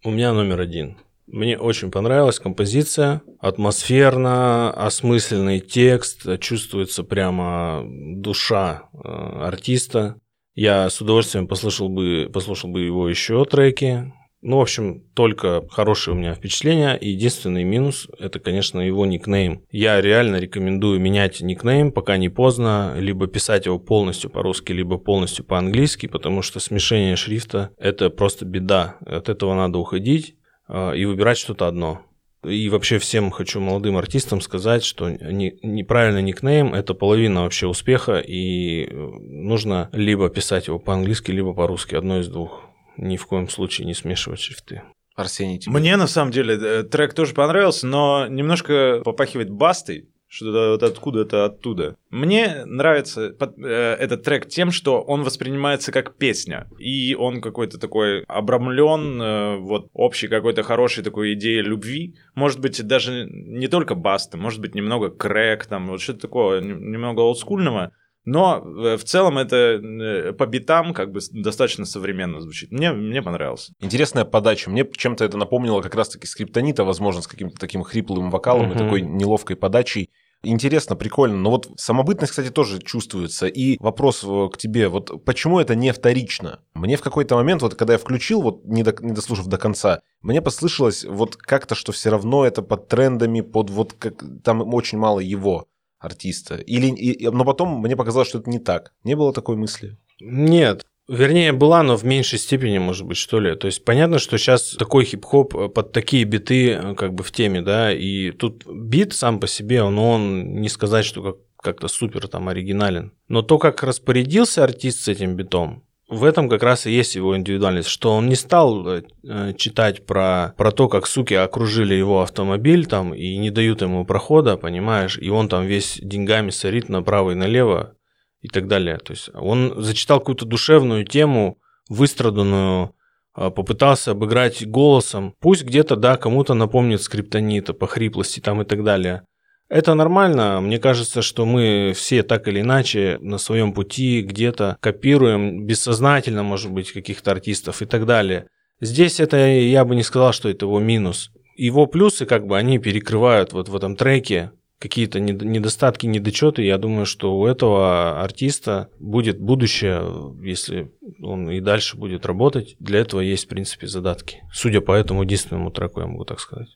[0.05, 0.97] у меня номер один.
[1.27, 10.21] Мне очень понравилась композиция, атмосферно, осмысленный текст, чувствуется прямо душа э, артиста.
[10.55, 14.13] Я с удовольствием послушал бы, послушал бы его еще треки.
[14.41, 16.97] Ну, в общем, только хорошие у меня впечатления.
[17.01, 19.65] Единственный минус– это, конечно, его никнейм.
[19.71, 25.45] Я реально рекомендую менять никнейм, пока не поздно, либо писать его полностью по-русски, либо полностью
[25.45, 28.97] по-английски, потому что смешение шрифта– это просто беда.
[29.05, 30.37] От этого надо уходить
[30.69, 32.03] и выбирать что-то одно.
[32.45, 38.19] И вообще всем хочу молодым артистам сказать, что не- неправильный никнейм– это половина вообще успеха,
[38.19, 42.63] и э, нужно либо писать его по-английски, либо по-русски, одно из двух.
[42.97, 44.83] Ни в коем случае не смешивать шрифты.
[45.17, 45.73] Арсений, тебе?
[45.73, 51.45] Мне на самом деле э, трек тоже понравился, но немножко попахивает бастой, что-то вот откуда-то
[51.45, 51.97] оттуда.
[52.11, 57.79] Мне нравится под- э, этот трек тем, что он воспринимается как песня, и он какой-то
[57.79, 62.17] такой обрамлен э, вот общей какой-то хорошей такой идеей любви.
[62.35, 66.91] Может быть, даже не только баста, может быть, немного крэк, там вот что-то такое, нем-
[66.91, 67.93] немного олдскульного.
[68.27, 72.71] Но э, в целом это э, по битам как бы достаточно современно звучит.
[72.73, 73.73] Мне, мне понравился.
[73.81, 74.69] Интересная подача.
[74.69, 78.79] Мне чем-то это напомнило как раз-таки скриптонита, возможно, с каким-то таким хриплым вокалом и Мгм.
[78.79, 80.11] такой неловкой подачей.
[80.43, 81.37] Интересно, прикольно.
[81.37, 83.47] Но вот самобытность, кстати, тоже чувствуется.
[83.47, 86.61] И вопрос э, к тебе, вот почему это не вторично?
[86.75, 90.01] Мне в какой-то момент, вот когда я включил, вот не, до- не дослушав до конца,
[90.21, 94.99] мне послышалось вот как-то, что все равно это под трендами, под вот как там очень
[94.99, 95.67] мало его.
[95.99, 96.57] Артиста?
[96.57, 98.93] Или, и- но потом мне показалось, что это не так.
[99.05, 99.97] Не было такой мысли?
[100.21, 100.85] Нет.
[101.09, 103.55] Вернее, была, но в меньшей степени, может быть, что ли.
[103.55, 107.31] То есть понятно, что сейчас такой хип-хоп э, под такие биты э, как бы в
[107.31, 111.87] теме, да, и тут бит сам по себе, он, он не сказать, что как, как-то
[111.87, 113.13] супер там оригинален.
[113.29, 117.37] Но то, как распорядился артист с этим битом, в этом как раз и есть его
[117.37, 122.23] индивидуальность, что он не стал э, э, читать про, про то, как суки окружили его
[122.23, 127.33] автомобиль там и не дают ему прохода, понимаешь, и он там весь деньгами сорит направо
[127.33, 127.97] и налево
[128.41, 128.99] и так далее.
[128.99, 132.95] То есть он зачитал какую-то душевную тему, выстраданную,
[133.35, 135.35] а, попытался обыграть голосом.
[135.41, 139.25] Пусть где-то, да, кому-то напомнит скриптонита по хриплости там и так далее.
[139.69, 140.61] Это нормально.
[140.61, 146.71] Мне кажется, что мы все так или иначе на своем пути где-то копируем бессознательно, может
[146.71, 148.47] быть, каких-то артистов и так далее.
[148.81, 151.31] Здесь это я бы не сказал, что это его минус.
[151.57, 156.63] Его плюсы, как бы, они перекрывают вот в этом треке какие-то нед- недостатки, недочеты.
[156.63, 160.03] Я думаю, что у этого артиста будет будущее,
[160.43, 162.77] если он и дальше будет работать.
[162.79, 164.43] Для этого есть, в принципе, задатки.
[164.53, 166.69] Судя по этому единственному треку, я могу так сказать.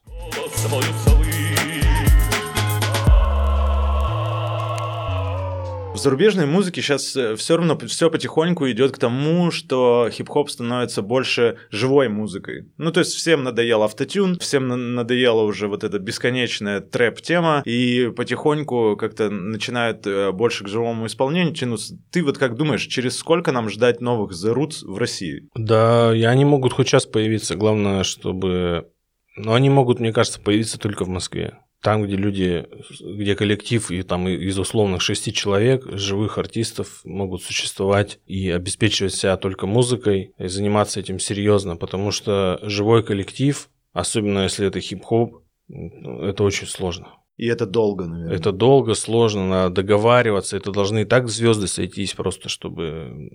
[6.00, 12.08] Зарубежной музыке сейчас все равно все потихоньку идет к тому, что хип-хоп становится больше живой
[12.08, 12.66] музыкой.
[12.78, 18.10] Ну, то есть всем надоел автотюн, всем на- надоела уже вот эта бесконечная трэп-тема, и
[18.16, 21.94] потихоньку как-то начинают э, больше к живому исполнению тянуться.
[22.10, 25.48] Ты вот как думаешь, через сколько нам ждать новых The Roots в России?
[25.54, 27.56] Да, и они могут хоть сейчас появиться.
[27.56, 28.88] Главное, чтобы...
[29.36, 31.58] Но они могут, мне кажется, появиться только в Москве.
[31.82, 32.66] Там, где люди,
[33.00, 39.36] где коллектив и там из условных шести человек, живых артистов могут существовать и обеспечивать себя
[39.38, 46.44] только музыкой и заниматься этим серьезно, потому что живой коллектив, особенно если это хип-хоп, это
[46.44, 47.19] очень сложно.
[47.40, 48.36] И это долго, наверное.
[48.36, 50.58] Это долго, сложно, надо договариваться.
[50.58, 53.30] Это должны и так звезды сойтись просто, чтобы...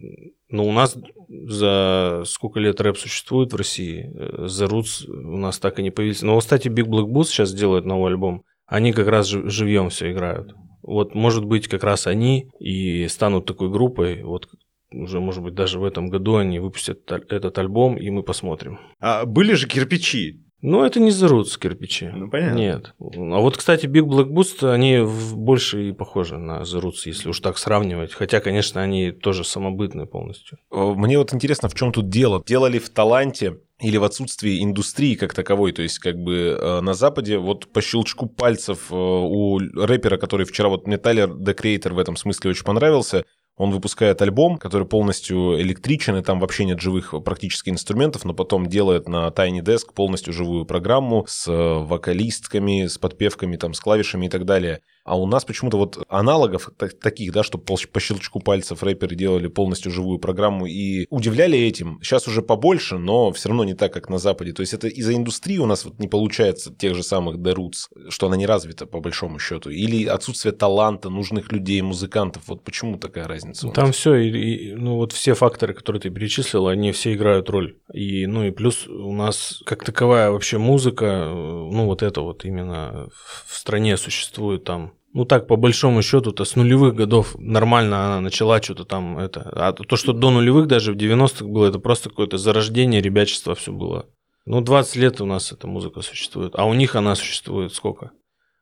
[0.48, 0.96] Ну, у нас
[1.28, 5.89] за сколько лет рэп существует в России, э, The Roots у нас так и не
[5.89, 6.22] появились.
[6.22, 8.44] Но, кстати, Big Black Boots сейчас делают новый альбом.
[8.68, 10.54] Они как раз жив- живьем все играют.
[10.84, 14.22] Вот, может быть, как раз они и станут такой группой.
[14.22, 14.50] Вот
[14.91, 18.78] уже, может быть, даже в этом году они выпустят этот альбом, и мы посмотрим.
[19.00, 20.45] А были же кирпичи.
[20.65, 22.10] Ну, это не The Roots кирпичи.
[22.12, 22.58] Ну, понятно.
[22.58, 22.93] Нет.
[22.99, 27.39] А вот, кстати, Big Black Boost, они больше и похожи на The Roots, если уж
[27.39, 28.13] так сравнивать.
[28.13, 30.58] Хотя, конечно, они тоже самобытные полностью.
[30.71, 32.43] Э, Мне вот интересно, в чем тут дело?
[32.47, 35.71] Дело ли в таланте или в отсутствии индустрии как таковой?
[35.71, 40.47] То есть, как бы э, на Западе вот по щелчку пальцев э, у рэпера, который
[40.47, 43.23] вчера вот мне Тайлер The Creator в этом смысле очень понравился,
[43.58, 48.68] он выпускает альбом, который полностью электричен, и там вообще нет живых практически инструментов, но потом
[48.68, 54.26] делает на Tiny Desk полностью живую программу с э, вокалистками, с подпевками, там, с клавишами
[54.26, 54.82] и так далее.
[55.06, 59.48] А у нас почему-то вот аналогов так- таких, да, что по, щелчку пальцев рэперы делали
[59.48, 62.00] полностью живую программу и удивляли этим.
[62.02, 64.52] Сейчас уже побольше, но все равно не так, как на Западе.
[64.52, 68.10] То есть это из-за индустрии у нас вот не получается тех же самых The Roots,
[68.10, 69.70] что она не развита по большому счету.
[69.70, 72.48] Или отсутствие таланта, нужных людей, музыкантов.
[72.48, 73.76] Вот почему такая разница у нас?
[73.76, 77.78] Там все, ну вот все факторы, которые ты перечислил, они все играют роль.
[77.94, 82.44] И, ну и плюс у нас как таковая вообще музыка, э, ну вот это вот
[82.44, 83.08] именно
[83.46, 84.95] в стране существует там.
[85.15, 89.49] Ну так, по большому счету-то с нулевых годов нормально она начала что-то там это.
[89.54, 93.71] А то, что до нулевых даже в 90-х было, это просто какое-то зарождение ребячества все
[93.71, 94.08] было.
[94.45, 98.12] Ну 20 лет у нас эта музыка существует, а у них она существует сколько?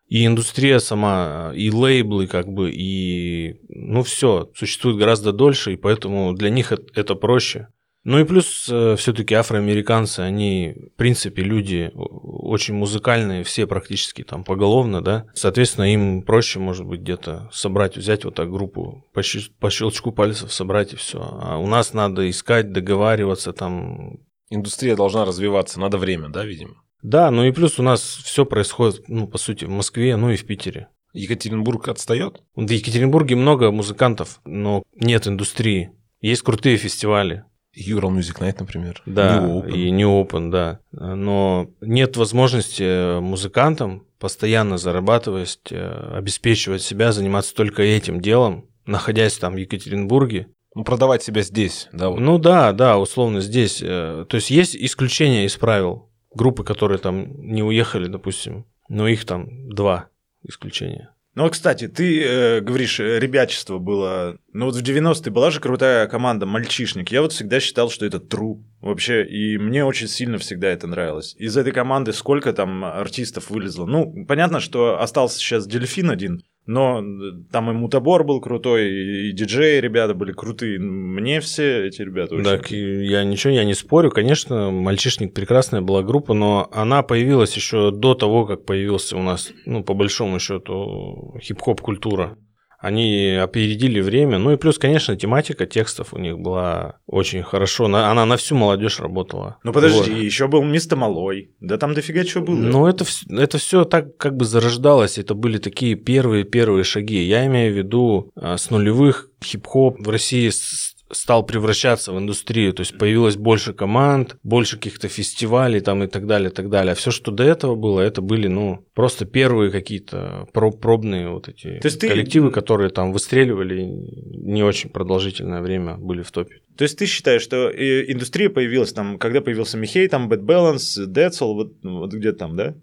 [0.07, 6.33] И индустрия сама, и лейблы, как бы, и ну все, существует гораздо дольше, и поэтому
[6.33, 7.69] для них это, это проще.
[8.03, 15.01] Ну и плюс все-таки афроамериканцы, они, в принципе, люди очень музыкальные, все практически там поголовно,
[15.01, 15.25] да.
[15.33, 20.93] Соответственно, им проще, может быть, где-то собрать, взять вот так группу, по щелчку пальцев собрать
[20.93, 21.19] и все.
[21.41, 24.19] А у нас надо искать, договариваться там.
[24.49, 26.83] Индустрия должна развиваться, надо время, да, видимо?
[27.01, 30.35] Да, ну и плюс у нас все происходит, ну, по сути, в Москве, ну и
[30.35, 30.89] в Питере.
[31.13, 32.41] Екатеринбург отстает?
[32.55, 35.91] В Екатеринбурге много музыкантов, но нет индустрии.
[36.21, 37.43] Есть крутые фестивали,
[37.75, 39.01] Ural Music Night, например.
[39.05, 39.71] да, New Open.
[39.71, 40.79] и New Open, да.
[40.91, 49.55] Но нет возможности музыкантам постоянно зарабатывать, э, обеспечивать себя, заниматься только этим делом, находясь там
[49.55, 50.47] в Екатеринбурге.
[50.75, 52.19] Ну, продавать себя здесь, да, вот.
[52.19, 53.79] Ну да, да, условно здесь.
[53.83, 56.09] э, То есть есть исключения из правил.
[56.33, 60.07] Группы, которые там не уехали, допустим, но их там два
[60.47, 61.12] исключения.
[61.35, 64.37] Ну, кстати, ты э, говоришь, э, ребячество было...
[64.53, 67.09] Ну, вот в 90-е была же крутая команда «Мальчишник».
[67.11, 71.35] Я вот всегда считал, что это true вообще, и мне очень сильно всегда это нравилось.
[71.39, 73.87] Из этой команды сколько там артистов вылезло?
[73.87, 79.31] Ну, понятно, что остался сейчас «Дельфин» один, Но э, там и Мутабор был крутой, и
[79.33, 80.79] диджеи ребята были крутые.
[80.79, 82.45] Мне все эти ребята очень...
[82.45, 84.11] Так, я ничего, я не спорю.
[84.11, 89.51] Конечно, «Мальчишник» прекрасная была группа, но она появилась еще до того, как появился у нас,
[89.65, 92.37] ну, по большому счету, хип-хоп культура.
[92.83, 94.37] Они опередили время.
[94.39, 97.87] Ну и плюс, конечно, тематика текстов у них была очень хорошо.
[97.87, 99.55] На- Она на всю молодежь работала.
[99.63, 100.21] Ну подожди, Вот.
[100.21, 101.51] еще был Мистер Малой.
[101.61, 102.55] Да там дофига чего было.
[102.55, 105.17] Ну, это, это все так как бы зарождалось.
[105.17, 107.23] Это были такие первые-первые шаги.
[107.23, 112.73] Я имею в виду, а, с нулевых хип-хоп в России с- стал превращаться в индустрию.
[112.73, 116.91] То есть появилось больше команд, больше каких-то фестивалей там и так далее, и так далее.
[116.91, 121.47] А все, что до этого было, это были, ну, просто первые какие-то про- пробные вот
[121.49, 126.61] эти То есть ты- коллективы, которые там выстреливали не очень продолжительное время, были в топе.
[126.77, 131.05] То есть ты считаешь, что э, индустрия появилась там, когда появился Михей, там Bad Balance,
[131.05, 132.75] Децл, вот, вот где-то там, да?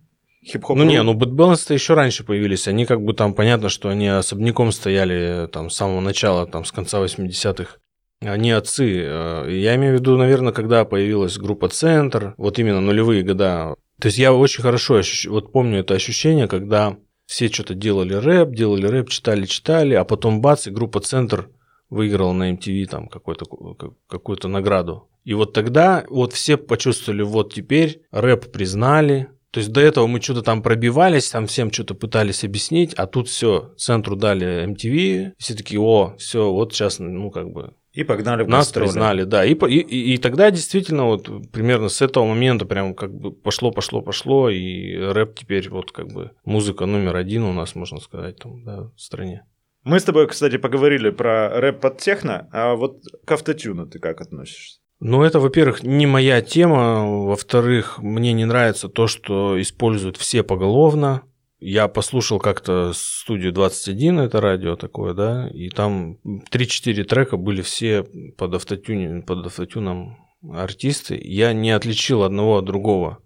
[0.42, 0.76] Хип-хоп.
[0.76, 2.66] Ну не, ну Bad Balance-то еще раньше появились.
[2.66, 6.72] Они как бы там, понятно, что они особняком стояли там с самого начала, там с
[6.72, 7.76] конца 80-х.
[8.20, 9.00] Они отцы.
[9.02, 13.74] Э, Я имею в виду, наверное, когда появилась группа «Центр», вот именно нулевые года.
[14.00, 18.50] То есть я очень хорошо ощущ- вот помню это ощущение, когда все что-то делали рэп,
[18.54, 21.48] делали рэп, читали, читали, а потом бац, и группа «Центр»
[21.88, 23.76] выиграла на MTV там какой-то, ку-
[24.08, 25.08] какую-то награду.
[25.24, 30.20] И вот тогда вот все почувствовали, вот теперь рэп признали, то есть до этого мы
[30.20, 35.54] что-то там пробивались, там всем что-то пытались объяснить, а тут все, центру дали MTV, все
[35.54, 38.86] такие, о, все, вот сейчас, ну как бы И погнали в нас гастроли.
[38.86, 39.44] признали, да.
[39.44, 44.00] И, и, и тогда действительно вот примерно с этого момента прям как бы пошло, пошло,
[44.00, 48.62] пошло, и рэп теперь вот как бы музыка номер один у нас, можно сказать, там,
[48.64, 49.44] да, в стране.
[49.82, 54.20] Мы с тобой, кстати, поговорили про рэп под техно, а вот к автотюну ты как
[54.20, 54.80] относишься?
[55.00, 57.24] Ну, это, во-первых, не моя тема.
[57.24, 61.22] Во-вторых, мне не нравится то, что используют все поголовно.
[61.60, 68.02] Я послушал как-то студию 21, это радио такое, да, и там 3-4 трека были все
[68.38, 71.20] под, автотюне, под автотюном артисты.
[71.22, 73.18] Я не отличил одного от другого.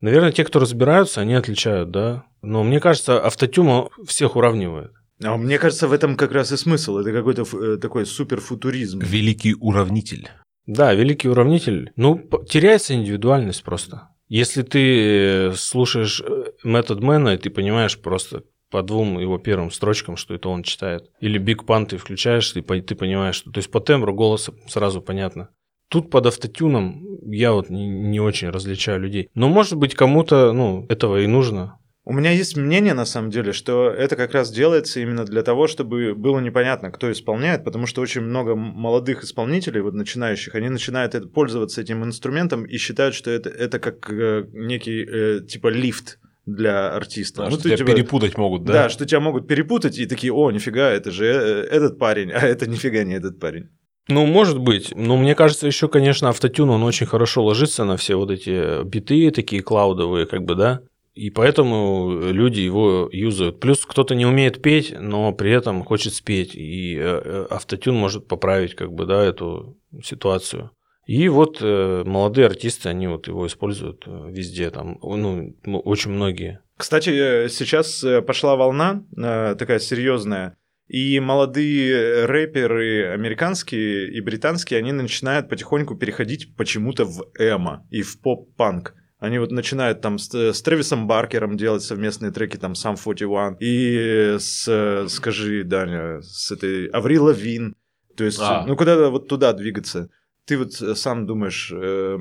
[0.00, 2.24] Наверное, те, кто разбираются, они отличают, да.
[2.42, 4.92] Но мне кажется, автотюн всех уравнивает.
[5.22, 6.98] А мне кажется, в этом как раз и смысл.
[6.98, 9.00] Это какой-то э, такой суперфутуризм.
[9.00, 10.28] Великий уравнитель.
[10.66, 11.90] Да, великий уравнитель.
[11.96, 14.10] Ну, теряется индивидуальность просто.
[14.28, 20.16] Если ты э, слушаешь э, Man, и ты понимаешь просто по двум его первым строчкам,
[20.16, 21.10] что это он читает.
[21.20, 23.50] Или Big Pun ты включаешь, и ты понимаешь, что...
[23.50, 25.48] То есть по тембру голоса сразу понятно.
[25.88, 29.30] Тут под автотюном я вот не, не очень различаю людей.
[29.34, 31.78] Но, может быть, кому-то, ну, этого и нужно.
[32.08, 35.66] У меня есть мнение, на самом деле, что это как раз делается именно для того,
[35.66, 41.14] чтобы было непонятно, кто исполняет, потому что очень много молодых исполнителей, вот начинающих, они начинают
[41.14, 46.18] это- пользоваться этим инструментом и считают, что это, это как э, некий э, типа лифт
[46.46, 47.42] для артиста.
[47.44, 48.72] А Ну, что тебя типа- перепутать могут, да?
[48.72, 48.88] Да?
[48.88, 52.66] что тебя могут перепутать и такие, о, нифига, это же э, этот парень, а это
[52.66, 53.68] нифига не этот парень.
[54.08, 54.94] Ну, может быть.
[54.96, 59.30] Но мне кажется, еще, конечно, автотюн, он очень хорошо ложится на все вот эти биты
[59.30, 60.80] такие клаудовые, как бы, да.
[61.18, 63.58] И поэтому люди его юзают.
[63.58, 66.54] Плюс кто-то не умеет петь, но при этом хочет спеть.
[66.54, 70.70] И э, э, автотюн может поправить, как бы, да, эту ситуацию.
[71.06, 76.60] И вот э, молодые артисты, они вот его используют э, везде, там, ну, очень многие.
[76.76, 84.78] Кстати, э, сейчас э, пошла волна э, такая серьезная, и молодые рэперы американские и британские,
[84.78, 88.94] они начинают потихоньку переходить почему-то в эмо и в поп-панк.
[89.18, 94.36] Они вот начинают там с, с Трэвисом Баркером делать совместные треки, там, Сам 41, и
[94.38, 97.74] с, э, скажи, Даня, с этой Аврил Лавин.
[98.16, 98.64] То есть, А.
[98.66, 100.08] ну, куда-то вот туда двигаться.
[100.44, 102.18] Ты вот э, сам думаешь, э,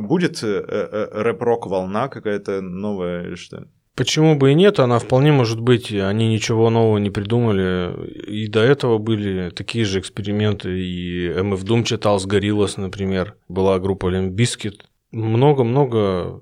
[0.00, 3.68] будет э, э, рэп-рок волна какая-то новая или что?
[3.94, 8.60] Почему бы и нет, она вполне может быть, они ничего нового не придумали, и до
[8.60, 14.80] этого были такие же эксперименты, и MF Doom читал с Gorillaz, например, была группа Bizkit,
[15.12, 16.40] много-много,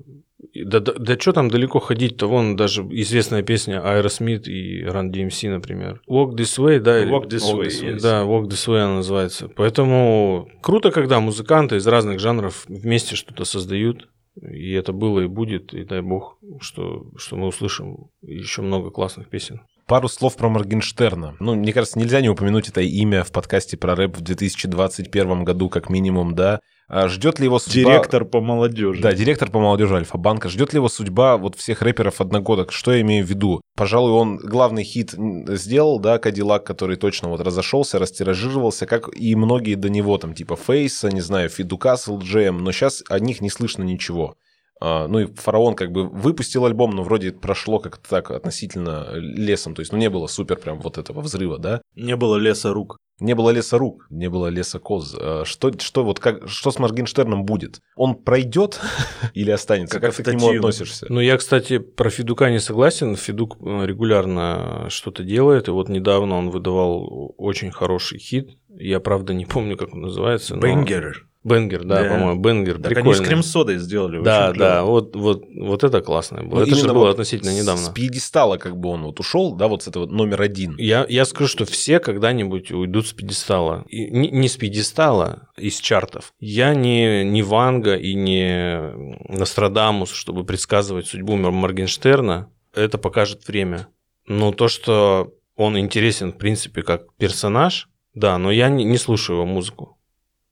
[0.55, 5.51] да, да, да что там далеко ходить-то, вон даже известная песня Aerosmith и Run DMC,
[5.51, 6.03] например.
[6.09, 7.01] Walk This Way, да?
[7.03, 8.01] или- Walk This Way, yes.
[8.01, 9.49] Да, Walk This Way она называется.
[9.49, 14.09] Поэтому круто, когда музыканты из разных жанров вместе что-то создают,
[14.41, 19.29] и это было и будет, и дай бог, что, что мы услышим еще много классных
[19.29, 19.61] песен.
[19.87, 21.37] Пару слов про Моргенштерна.
[21.41, 25.71] Ну, мне кажется, нельзя не упомянуть это имя в подкасте про рэп в 2021 году,
[25.71, 26.61] как минимум, да.
[26.89, 27.93] А ждет ли его судьба...
[27.93, 29.03] Директор по молодежи.
[29.03, 30.49] Да, директор по молодежи Альфа-банка.
[30.49, 32.73] Ждет ли его судьба вот всех рэперов одногодок?
[32.73, 33.61] Что я имею в виду?
[33.77, 35.15] Пожалуй, он главный хит
[35.49, 40.57] сделал, да, Кадиллак, который точно вот разошелся, растиражировался, как и многие до него, там, типа
[40.57, 44.35] Фейса, не знаю, Фидукас, LGM, но сейчас о них не слышно ничего.
[44.81, 49.75] А, ну и Фараон как бы выпустил альбом, но вроде прошло как-то так относительно лесом.
[49.75, 51.83] То есть, ну не было супер прям вот этого взрыва, да?
[51.97, 52.97] Не было леса рук.
[53.21, 55.15] Не было леса рук, не было леса коз.
[55.19, 57.81] А Что, что, вот как, что с Моргенштерном будет?
[57.97, 58.81] Он пройдет
[59.35, 60.01] или останется?
[60.01, 61.07] Как Как, ты к нему относишься?
[61.09, 63.17] Ну, я, кстати, про Федука не согласен.
[63.17, 65.69] Федук э, регулярно что-то делает.
[65.69, 68.57] И вот недавно он выдавал очень хороший хит.
[68.69, 70.55] Я, правда, не помню, как он называется.
[70.55, 71.28] но- Бенгер.
[71.45, 72.09] Бенгер, да, Да.
[72.11, 72.77] по-моему, Бенгер.
[72.79, 73.25] Так они прикольный.
[73.25, 74.23] с крем-содой сделали.
[74.23, 76.61] Да, да, вот, вот, вот это классно было.
[76.61, 77.85] Ну, это же было вот относительно недавно.
[77.85, 80.75] С пьедестала как бы он вот ушел, да, вот с этого номер один.
[80.79, 83.85] Я, я скажу, что все когда-нибудь уйдут с пьедестала.
[83.89, 86.33] И не, не с пьедестала, из чартов.
[86.41, 88.93] Я не, не Ванга и не
[89.29, 92.51] Нострадамус, чтобы предсказывать судьбу Мор- Моргенштерна.
[92.75, 93.89] Это покажет время.
[94.27, 99.37] Но то, что он интересен, в принципе, как персонаж, да, но я не, не слушаю
[99.37, 99.98] его музыку.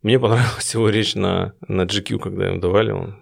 [0.06, 2.92] Мне понравилась его речь на, на GQ, когда им давали.
[2.92, 3.16] Он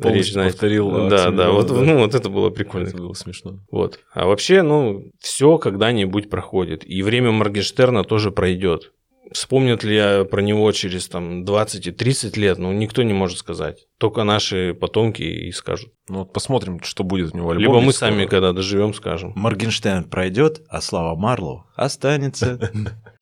[0.00, 1.74] Полностью речь, знаете, повторил, Да, Оксимирона, да, вот, да.
[1.74, 2.86] ну, вот это было прикольно.
[2.86, 3.58] Это было смешно.
[3.72, 3.98] Вот.
[4.14, 6.88] А вообще, ну, все когда-нибудь проходит.
[6.88, 8.92] И время Моргенштерна тоже пройдет.
[9.32, 13.38] Вспомнят ли я про него через там 20 и 30 лет, ну, никто не может
[13.38, 13.88] сказать.
[13.98, 15.90] Только наши потомки и скажут.
[16.08, 17.62] Ну вот посмотрим, что будет у него альбом.
[17.62, 18.28] Либо мы ведь сами, скоро.
[18.28, 19.32] когда доживем, скажем.
[19.34, 22.60] Моргенштерн пройдет, а Слава Марлоу останется.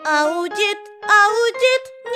[0.05, 0.77] Аудит,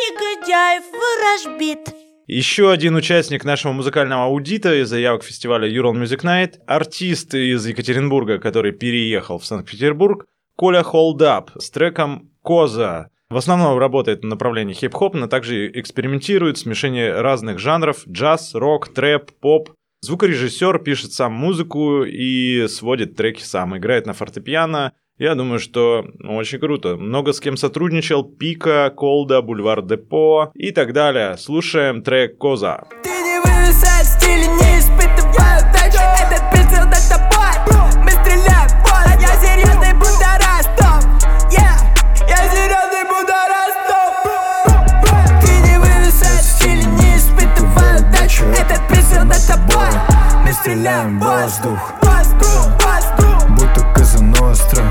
[0.01, 1.95] негодяев ворожбит.
[2.27, 8.39] Еще один участник нашего музыкального аудита из заявок фестиваля Ural Music Night, артист из Екатеринбурга,
[8.39, 10.27] который переехал в Санкт-Петербург,
[10.57, 13.09] Коля Холдап с треком «Коза».
[13.29, 19.33] В основном работает на направлении хип-хоп, но также экспериментирует смешение разных жанров– джаз, рок, трэп,
[19.41, 19.71] поп.
[20.01, 24.93] Звукорежиссер пишет сам музыку и сводит треки сам, играет на фортепиано.
[25.21, 26.97] Я думаю, что очень круто.
[26.97, 28.25] Много с кем сотрудничал.
[28.25, 31.37] Пика, Колда, Бульвар Депо и так далее.
[31.37, 32.85] Слушаем трек «Коза».
[33.03, 33.39] Ты не
[34.03, 38.03] стиле, не испытываю дачи Этот прицел над тобой.
[38.03, 41.05] Мы стреляем в поле Я серьезный будара, стоп
[41.51, 44.15] я серьезный будара, стоп
[45.43, 49.91] Ты не вывисать стиле, не испытываю дачи Этот прицел над тобой.
[50.47, 52.00] Мы стреляем в воздух
[54.51, 54.83] Воздух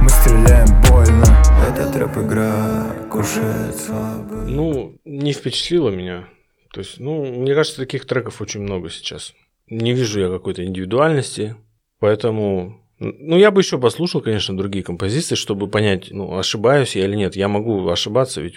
[0.00, 1.24] Мы стреляем больно
[1.68, 6.28] Эта трэп-игра кушает слабо Ну, не впечатлило меня.
[6.72, 9.34] То есть, ну, мне кажется, таких треков очень много сейчас.
[9.66, 11.56] Не вижу я какой-то индивидуальности,
[11.98, 12.80] поэтому...
[13.00, 17.34] Ну, я бы еще послушал, конечно, другие композиции, чтобы понять, ну, ошибаюсь я или нет.
[17.34, 18.54] Я могу ошибаться, ведь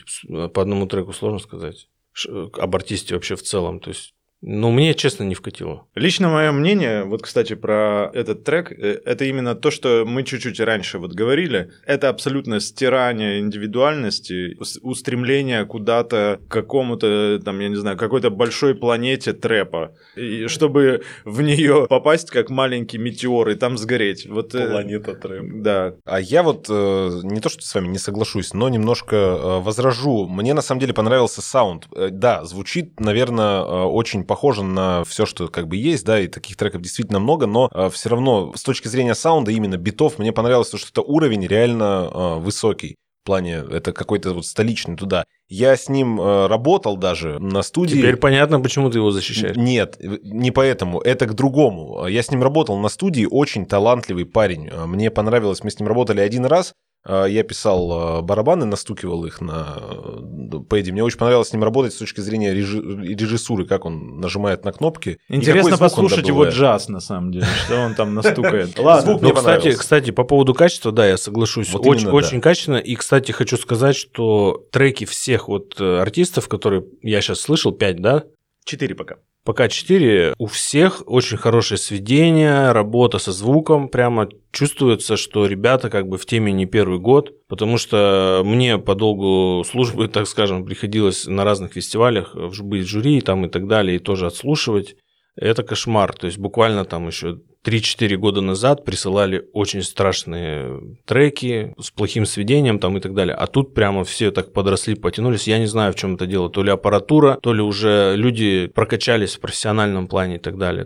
[0.53, 3.79] по одному треку сложно сказать ш- об артисте вообще в целом.
[3.79, 4.13] То есть,
[4.45, 5.87] ну, мне, честно, не вкатило.
[5.95, 10.59] Лично мое мнение, вот, кстати, про этот трек, э, это именно то, что мы чуть-чуть
[10.59, 11.71] раньше вот говорили.
[11.85, 18.75] Это абсолютно стирание индивидуальности, ус- устремление куда-то к какому-то, там, я не знаю, какой-то большой
[18.75, 19.95] планете трэпа.
[20.15, 24.27] И чтобы в нее попасть как маленький метеор и там сгореть.
[24.27, 25.61] Вот, э, Планета трэп.
[25.61, 25.95] Да.
[26.05, 30.27] А я вот э, не то, что с вами не соглашусь, но немножко возражу.
[30.27, 31.87] Мне на самом деле понравился саунд.
[32.11, 36.81] Да, звучит, наверное, очень похоже на все, что как бы есть, да, и таких треков
[36.81, 40.89] действительно много, но все равно с точки зрения саунда, именно битов, мне понравилось то, что
[40.89, 42.95] это уровень реально э, высокий.
[43.21, 45.25] В плане, это какой-то вот столичный туда.
[45.49, 47.93] Я с ним э, работал даже на студии.
[47.93, 49.55] Теперь понятно, почему ты его защищаешь.
[49.55, 50.99] Нет, не поэтому.
[50.99, 52.07] Это к другому.
[52.07, 54.67] Я с ним работал на студии, очень талантливый парень.
[54.87, 56.73] Мне понравилось, мы с ним работали один раз.
[57.05, 60.93] Я писал э, барабаны, настукивал их на э, пэде.
[60.93, 64.71] Мне очень понравилось с ним работать с точки зрения режи- режиссуры, как он нажимает на
[64.71, 65.19] кнопки.
[65.27, 68.79] Интересно послушать его джаз, на самом деле, что он там настукает.
[68.79, 69.01] Ладно.
[69.01, 71.73] Звук Ну, мне кстати, кстати, по поводу качества, да, я соглашусь.
[71.73, 72.41] Вот очень, именно, очень да.
[72.41, 72.77] качественно.
[72.77, 78.01] И, кстати, хочу сказать, что треки всех вот э, артистов, которые я сейчас слышал, 5,
[78.01, 78.23] да?
[78.63, 79.17] Четыре пока.
[79.45, 86.07] Пока 4, у всех очень хорошее сведение, работа со звуком, прямо чувствуется, что ребята как
[86.07, 91.25] бы в теме не первый год, потому что мне по долгу службы, так скажем, приходилось
[91.25, 94.95] на разных фестивалях быть в жюри там и так далее, и тоже отслушивать.
[95.35, 101.89] Это кошмар, то есть буквально там еще 3-4 года назад присылали очень страшные треки с
[101.89, 103.35] плохим сведением там и так далее.
[103.35, 105.47] А тут прямо все так подросли, потянулись.
[105.47, 106.49] Я не знаю, в чем это дело.
[106.49, 110.85] То ли аппаратура, то ли уже люди прокачались в профессиональном плане и так далее.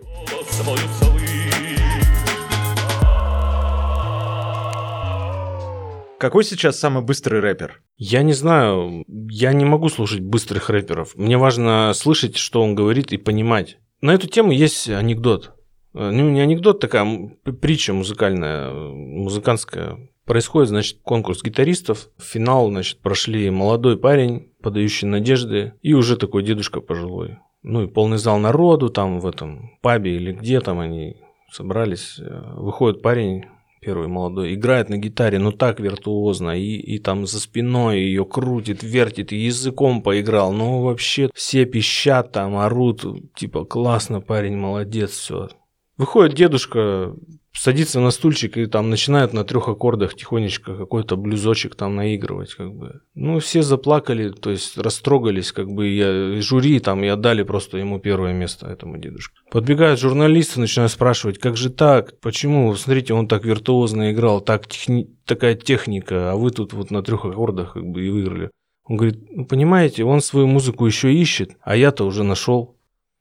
[6.20, 7.82] Какой сейчас самый быстрый рэпер?
[7.98, 11.16] Я не знаю, я не могу слушать быстрых рэперов.
[11.16, 13.78] Мне важно слышать, что он говорит, и понимать.
[14.02, 15.54] На эту тему есть анекдот.
[15.94, 17.32] Э, Ну, не анекдот, такая
[17.62, 20.10] притча музыкальная, э, музыкантская.
[20.26, 22.10] Происходит, значит, конкурс гитаристов.
[22.18, 27.38] В финал, значит, прошли молодой парень, подающий надежды, и уже такой дедушка пожилой.
[27.64, 31.18] ну и полный зал народу там в этом пабе или где там они
[31.52, 32.20] собрались.
[32.20, 33.46] Э, выходит парень
[33.88, 38.84] первый молодой, играет на гитаре, ну так виртуозно, и, и там за спиной ее крутит,
[38.84, 45.48] вертит, и языком поиграл, ну вообще все пищат там, орут, типа классно, парень, молодец, все.
[45.96, 47.16] Выходит дедушка,
[47.58, 52.74] садится на стульчик и там начинает на трех аккордах тихонечко какой-то блюзочек там наигрывать, как
[52.74, 53.02] бы.
[53.16, 58.00] Ну, все заплакали, то есть растрогались, как бы, я, жюри там и отдали просто ему
[58.00, 59.36] первое место, этому дедушке.
[59.52, 65.08] Подбегают журналисты, начинают спрашивать, как же так, почему, смотрите, он так виртуозно играл, так техни...
[65.26, 68.52] такая техника, а вы тут вот на трех аккордах как бы и выиграли.
[68.88, 72.77] Он говорит, ну, понимаете, он свою музыку еще ищет, а я-то уже нашел.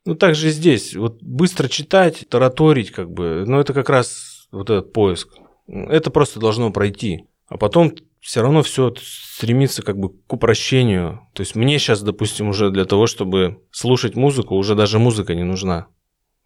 [0.07, 0.94] Ну, так же здесь.
[0.94, 5.28] Вот быстро читать, тараторить, как бы, ну, это как раз вот этот поиск.
[5.66, 7.24] Это просто должно пройти.
[7.48, 11.28] А потом все равно все стремится как бы к упрощению.
[11.32, 15.42] То есть мне сейчас, допустим, уже для того, чтобы слушать музыку, уже даже музыка не
[15.42, 15.88] нужна.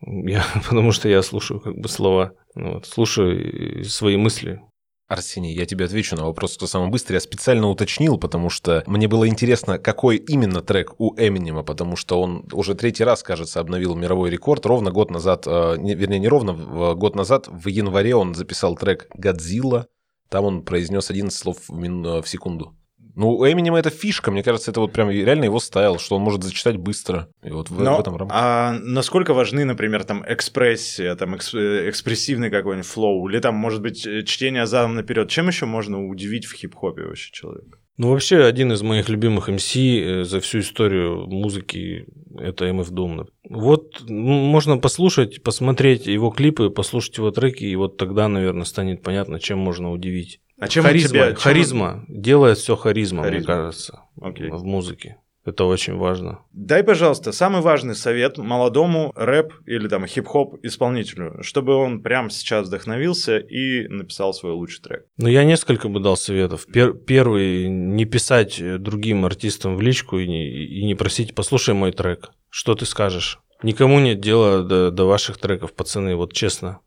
[0.01, 4.63] Я, потому что я слушаю как бы слова, ну вот, слушаю свои мысли,
[5.11, 7.15] Арсений, я тебе отвечу на вопрос, кто самый быстрый.
[7.15, 12.23] Я специально уточнил, потому что мне было интересно, какой именно трек у Эминема, потому что
[12.23, 14.65] он уже третий раз, кажется, обновил мировой рекорд.
[14.67, 19.09] Ровно год назад, э, не, вернее, не ровно, год назад, в январе он записал трек
[19.15, 19.89] «Годзилла».
[20.29, 22.77] Там он произнес 11 слов в, мин, э, в секунду.
[23.15, 26.23] Ну, у Эминема это фишка, мне кажется, это вот прям реально его style, что он
[26.23, 27.29] может зачитать быстро.
[27.43, 28.37] И вот в, Но, в этом рамках.
[28.39, 34.07] А насколько важны, например, там экспрессия, там эксп, экспрессивный какой-нибудь flow, или там, может быть,
[34.27, 35.29] чтение задом наперед?
[35.29, 37.79] Чем еще можно удивить в хип-хопе вообще человека?
[38.01, 42.07] Ну, вообще, один из моих любимых MC э, за всю историю музыки–
[42.39, 43.27] это MF Doom.
[43.47, 49.39] Вот можно послушать, посмотреть его клипы, послушать его треки, и вот тогда, наверное, станет понятно,
[49.39, 50.41] чем можно удивить.
[50.61, 51.37] А чем харизма, тебя, чем...
[51.37, 54.51] харизма делает все харизма, харизма, мне кажется, Окей.
[54.51, 55.17] в музыке.
[55.43, 56.41] Это очень важно.
[56.53, 62.69] Дай, пожалуйста, самый важный совет молодому рэп или там хип-хоп исполнителю, чтобы он прямо сейчас
[62.69, 65.07] вдохновился и написал свой лучший трек.
[65.17, 66.67] Ну, я несколько бы дал советов.
[66.69, 71.93] Пер- первый, не писать другим артистам в личку и не, и не просить, послушай мой
[71.93, 73.41] трек, что ты скажешь.
[73.63, 76.81] Никому нет дела до, до ваших треков, пацаны, вот честно.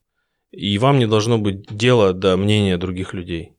[0.51, 3.53] И вам не должно быть дела до мнения других людей.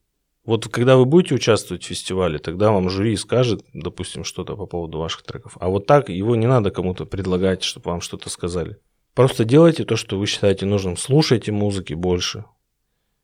[0.45, 4.99] Вот когда вы будете участвовать в фестивале, тогда вам жюри скажет, допустим, что-то по поводу
[4.99, 5.57] ваших треков.
[5.59, 8.76] А вот так его не надо кому-то предлагать, чтобы вам что-то сказали.
[9.14, 10.99] Просто делайте то, что вы считаете нужным.
[10.99, 12.45] Слушайте музыки больше.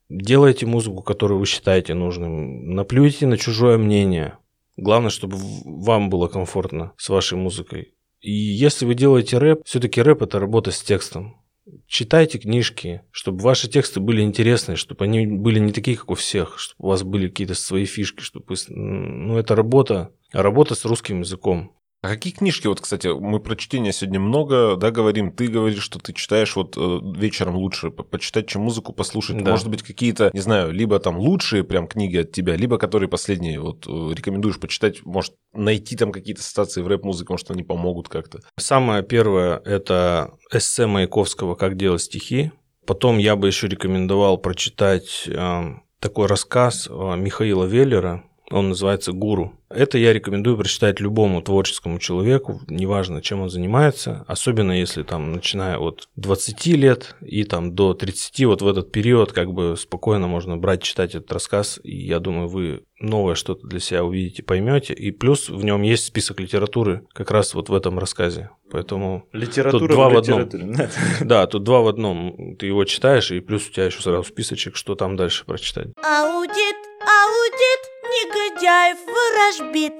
[0.09, 2.73] Делайте музыку, которую вы считаете нужным.
[2.73, 4.37] Наплюйте на чужое мнение.
[4.75, 7.93] Главное, чтобы вам было комфортно с вашей музыкой.
[8.19, 11.40] И если вы делаете рэп, все-таки рэп это работа с текстом
[11.87, 16.57] читайте книжки, чтобы ваши тексты были интересные, чтобы они были не такие, как у всех,
[16.59, 18.55] чтобы у вас были какие-то свои фишки, чтобы...
[18.69, 21.75] Ну, это работа, работа с русским языком.
[22.01, 25.99] А какие книжки, вот, кстати, мы про чтение сегодня много, да, говорим, ты говоришь, что
[25.99, 29.43] ты читаешь вот э, вечером лучше почитать, чем музыку послушать.
[29.43, 29.51] Да.
[29.51, 33.59] Может быть, какие-то, не знаю, либо там лучшие прям книги от тебя, либо которые последние
[33.59, 38.39] вот э, рекомендуешь почитать, может, найти там какие-то ассоциации в рэп-музыке, может, они помогут как-то.
[38.57, 42.51] Самое первое– это эссе Маяковского «Как делать стихи».
[42.87, 45.61] Потом я бы еще рекомендовал прочитать э,
[45.99, 49.53] такой рассказ э, Михаила Веллера он называется «Гуру».
[49.69, 55.77] Это я рекомендую прочитать любому творческому человеку, неважно, чем он занимается, особенно если там, начиная
[55.77, 60.57] от 20 лет и там до 30, вот в этот период как бы спокойно можно
[60.57, 65.11] брать, читать этот рассказ, и я думаю, вы новое что-то для себя увидите, поймете, и
[65.11, 69.91] плюс в нем есть список литературы как раз вот в этом рассказе, поэтому Литература тут
[69.91, 70.49] два в, в одном.
[71.21, 72.55] Да, тут два в одном.
[72.57, 75.87] Ты его читаешь, и плюс у тебя еще сразу списочек, что там дальше прочитать.
[76.03, 77.90] Аудит, аудит,
[78.51, 79.93] негодяев ворожбит.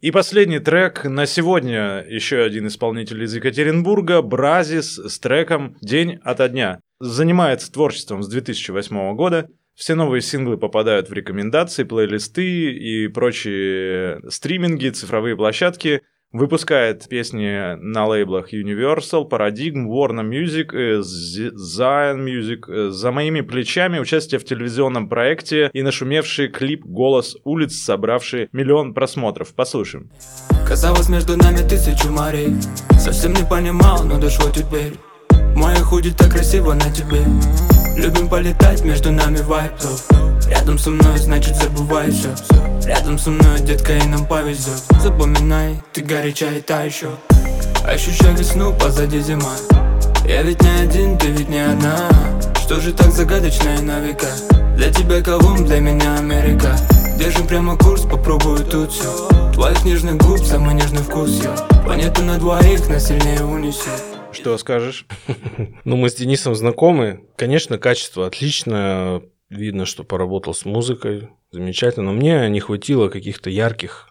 [0.00, 2.04] И последний трек на сегодня.
[2.08, 6.80] Еще один исполнитель из Екатеринбурга, Бразис, с треком «День ото дня».
[7.00, 9.48] Занимается творчеством с 2008 года.
[9.74, 16.02] Все новые синглы попадают в рекомендации, плейлисты и прочие стриминги, цифровые площадки–
[16.32, 22.68] Выпускает песни на лейблах Universal, Paradigm, Warner Music, э, Zion Music.
[22.68, 28.92] Э, за моими плечами участие в телевизионном проекте и нашумевший клип «Голос улиц», собравший миллион
[28.92, 29.54] просмотров.
[29.54, 30.10] Послушаем.
[30.66, 32.56] Казалось, между нами тысячу морей
[32.98, 34.94] Совсем не понимал, но дошло теперь
[35.54, 37.20] Моя худи так красиво на тебе
[37.96, 40.04] Любим полетать между нами вайптов
[40.48, 42.34] Рядом со мной, значит забывай все
[42.86, 47.08] Рядом со мной, детка, и нам повезет Запоминай, ты горячая та еще
[47.86, 49.52] Ощущаю весну, позади зима.
[50.24, 52.08] Я ведь не один, ты ведь не одна.
[52.60, 54.26] Что же так загадочно и на века?
[54.76, 56.76] Для тебя Колумб, для меня Америка.
[57.16, 61.52] Держим прямо курс, попробую тут все Твоих нежных губ, самый нежный вкус, я
[61.84, 65.06] Планету на двоих нас сильнее унесет Что скажешь?
[65.84, 67.24] Ну, мы с Денисом знакомы.
[67.36, 69.22] Конечно, качество отличное.
[69.48, 71.28] Видно, что поработал с музыкой.
[71.52, 72.06] Замечательно.
[72.06, 74.08] Но мне не хватило каких-то ярких,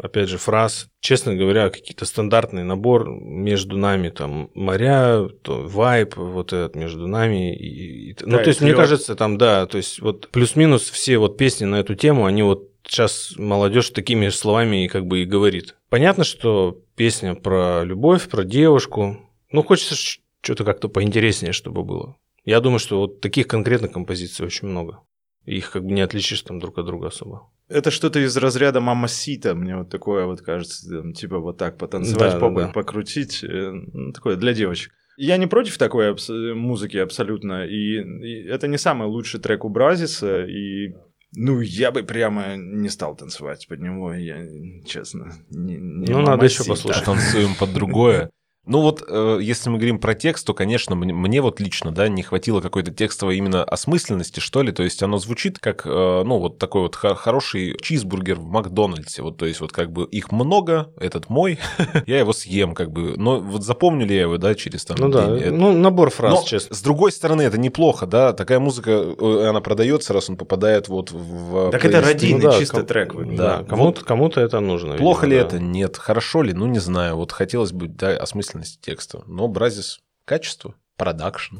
[0.00, 0.88] опять же, фраз.
[1.00, 7.56] Честно говоря, какие-то стандартный набор между нами, там, моря, то вайп вот этот между нами.
[7.56, 10.88] И, и- ну, Да, то есть, и мне кажется, там, да, то есть, вот плюс-минус
[10.90, 15.22] все вот песни на эту тему, они вот сейчас молодежь такими словами и как бы
[15.22, 15.74] и говорит.
[15.90, 19.18] Понятно, что песня про любовь, про девушку.
[19.50, 19.94] Ну, хочется
[20.40, 22.16] что-то как-то поинтереснее, чтобы было.
[22.44, 25.00] Я думаю, что вот таких конкретных композиций очень много.
[25.44, 27.50] Их как бы не отличишь там друг от друга особо.
[27.68, 31.78] Это что-то из разряда мама сита, мне вот такое вот кажется, там, типа вот так
[31.78, 32.68] потанцевать, Да, попой да.
[32.72, 34.92] покрутить, э, ну, такое для девочек.
[35.16, 39.68] Я не против такой абс- музыки абсолютно, и, и это не самый лучший трек у
[39.68, 40.94] Бразиса, и
[41.34, 44.46] ну, я бы прямо не стал танцевать под него, я,
[44.86, 45.32] честно.
[45.50, 47.04] Не, не Ну, надо еще послушать.
[47.04, 48.30] Танцуем под другое.
[48.68, 52.08] Ну вот, э, если мы говорим про текст, то, конечно, мне, мне вот лично, да,
[52.08, 54.72] не хватило какой-то текстовой именно осмысленности, что ли.
[54.72, 59.22] То есть оно звучит как, э, ну, вот такой вот хо- хороший чизбургер в Макдональдсе.
[59.22, 61.58] Вот, то есть вот как бы их много, этот мой,
[62.06, 63.14] я его съем, как бы.
[63.16, 65.38] Но вот запомню ли я его, да, через там Ну да, день?
[65.40, 66.76] Это- ну набор фраз, Но, честно.
[66.76, 71.10] с другой стороны, это неплохо, да, такая музыка, э, она продается, раз он попадает вот
[71.10, 71.70] в...
[71.70, 73.14] Так это радийный Ну да, чисто ком- трек.
[73.14, 74.94] вы- Да, Да, кому-то, кому-то это нужно.
[74.96, 75.56] Плохо ли видимо, это?
[75.58, 75.62] да.
[75.64, 75.96] Нет.
[75.96, 76.52] Хорошо ли?
[76.52, 77.16] Ну, не знаю.
[77.16, 78.14] Вот хотелось бы, да,
[78.58, 79.22] осмысленности текста.
[79.26, 81.56] Но Бразис– качество, продакшн.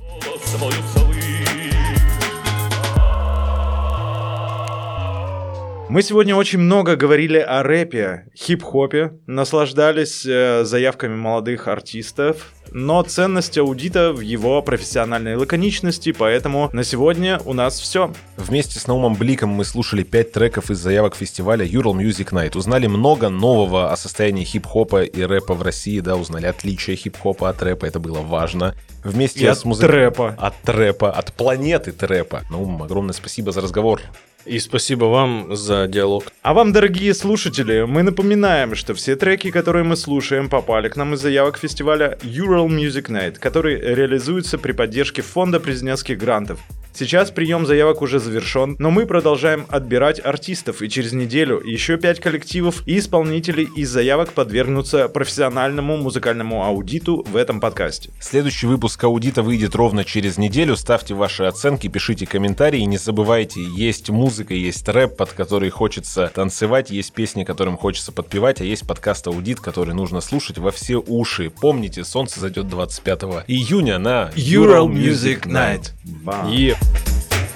[5.90, 13.56] Мы сегодня очень много говорили о рэпе, хип-хопе, наслаждались э, заявками молодых артистов, но ценность
[13.58, 18.12] аудита в его профессиональной лаконичности, поэтому на сегодня у нас все.
[18.36, 22.56] Вместе с Наумом Бликом мы слушали пять треков из заявок фестиваля Ural Music Night.
[22.56, 27.62] Узнали много нового о состоянии хип-хопа и рэпа в России, да, узнали отличия хип-хопа от
[27.62, 28.74] рэпа, это было важно.
[29.04, 30.34] Вместе И от с музык- трэпа.
[30.38, 32.42] От трэпа, от планеты трэпа.
[32.50, 34.00] Наум, огромное спасибо за разговор.
[34.46, 36.24] И спасибо вам за диалог.
[36.42, 41.14] А вам, дорогие слушатели, мы напоминаем, что все треки, которые мы слушаем, попали к нам
[41.14, 46.60] из заявок фестиваля Ural Music Night, который реализуется при поддержке фонда президентских грантов.
[46.92, 52.20] Сейчас прием заявок уже завершен, но мы продолжаем отбирать артистов, и через неделю еще пять
[52.20, 58.10] коллективов и исполнителей из заявок подвергнутся профессиональному музыкальному аудиту в этом подкасте.
[58.20, 60.76] Следующий выпуск аудита выйдет ровно через неделю.
[60.76, 62.80] Ставьте ваши оценки, пишите комментарии.
[62.80, 68.12] И не забывайте, есть музыка, есть рэп, под который хочется танцевать, есть песни, которым хочется
[68.12, 71.50] подпевать, а есть подкаст аудит, который нужно слушать во все уши.
[71.50, 75.90] Помните, солнце зайдет 25 июня на Ural Music Night.
[76.04, 76.52] Бам.
[76.52, 77.47] И yeah.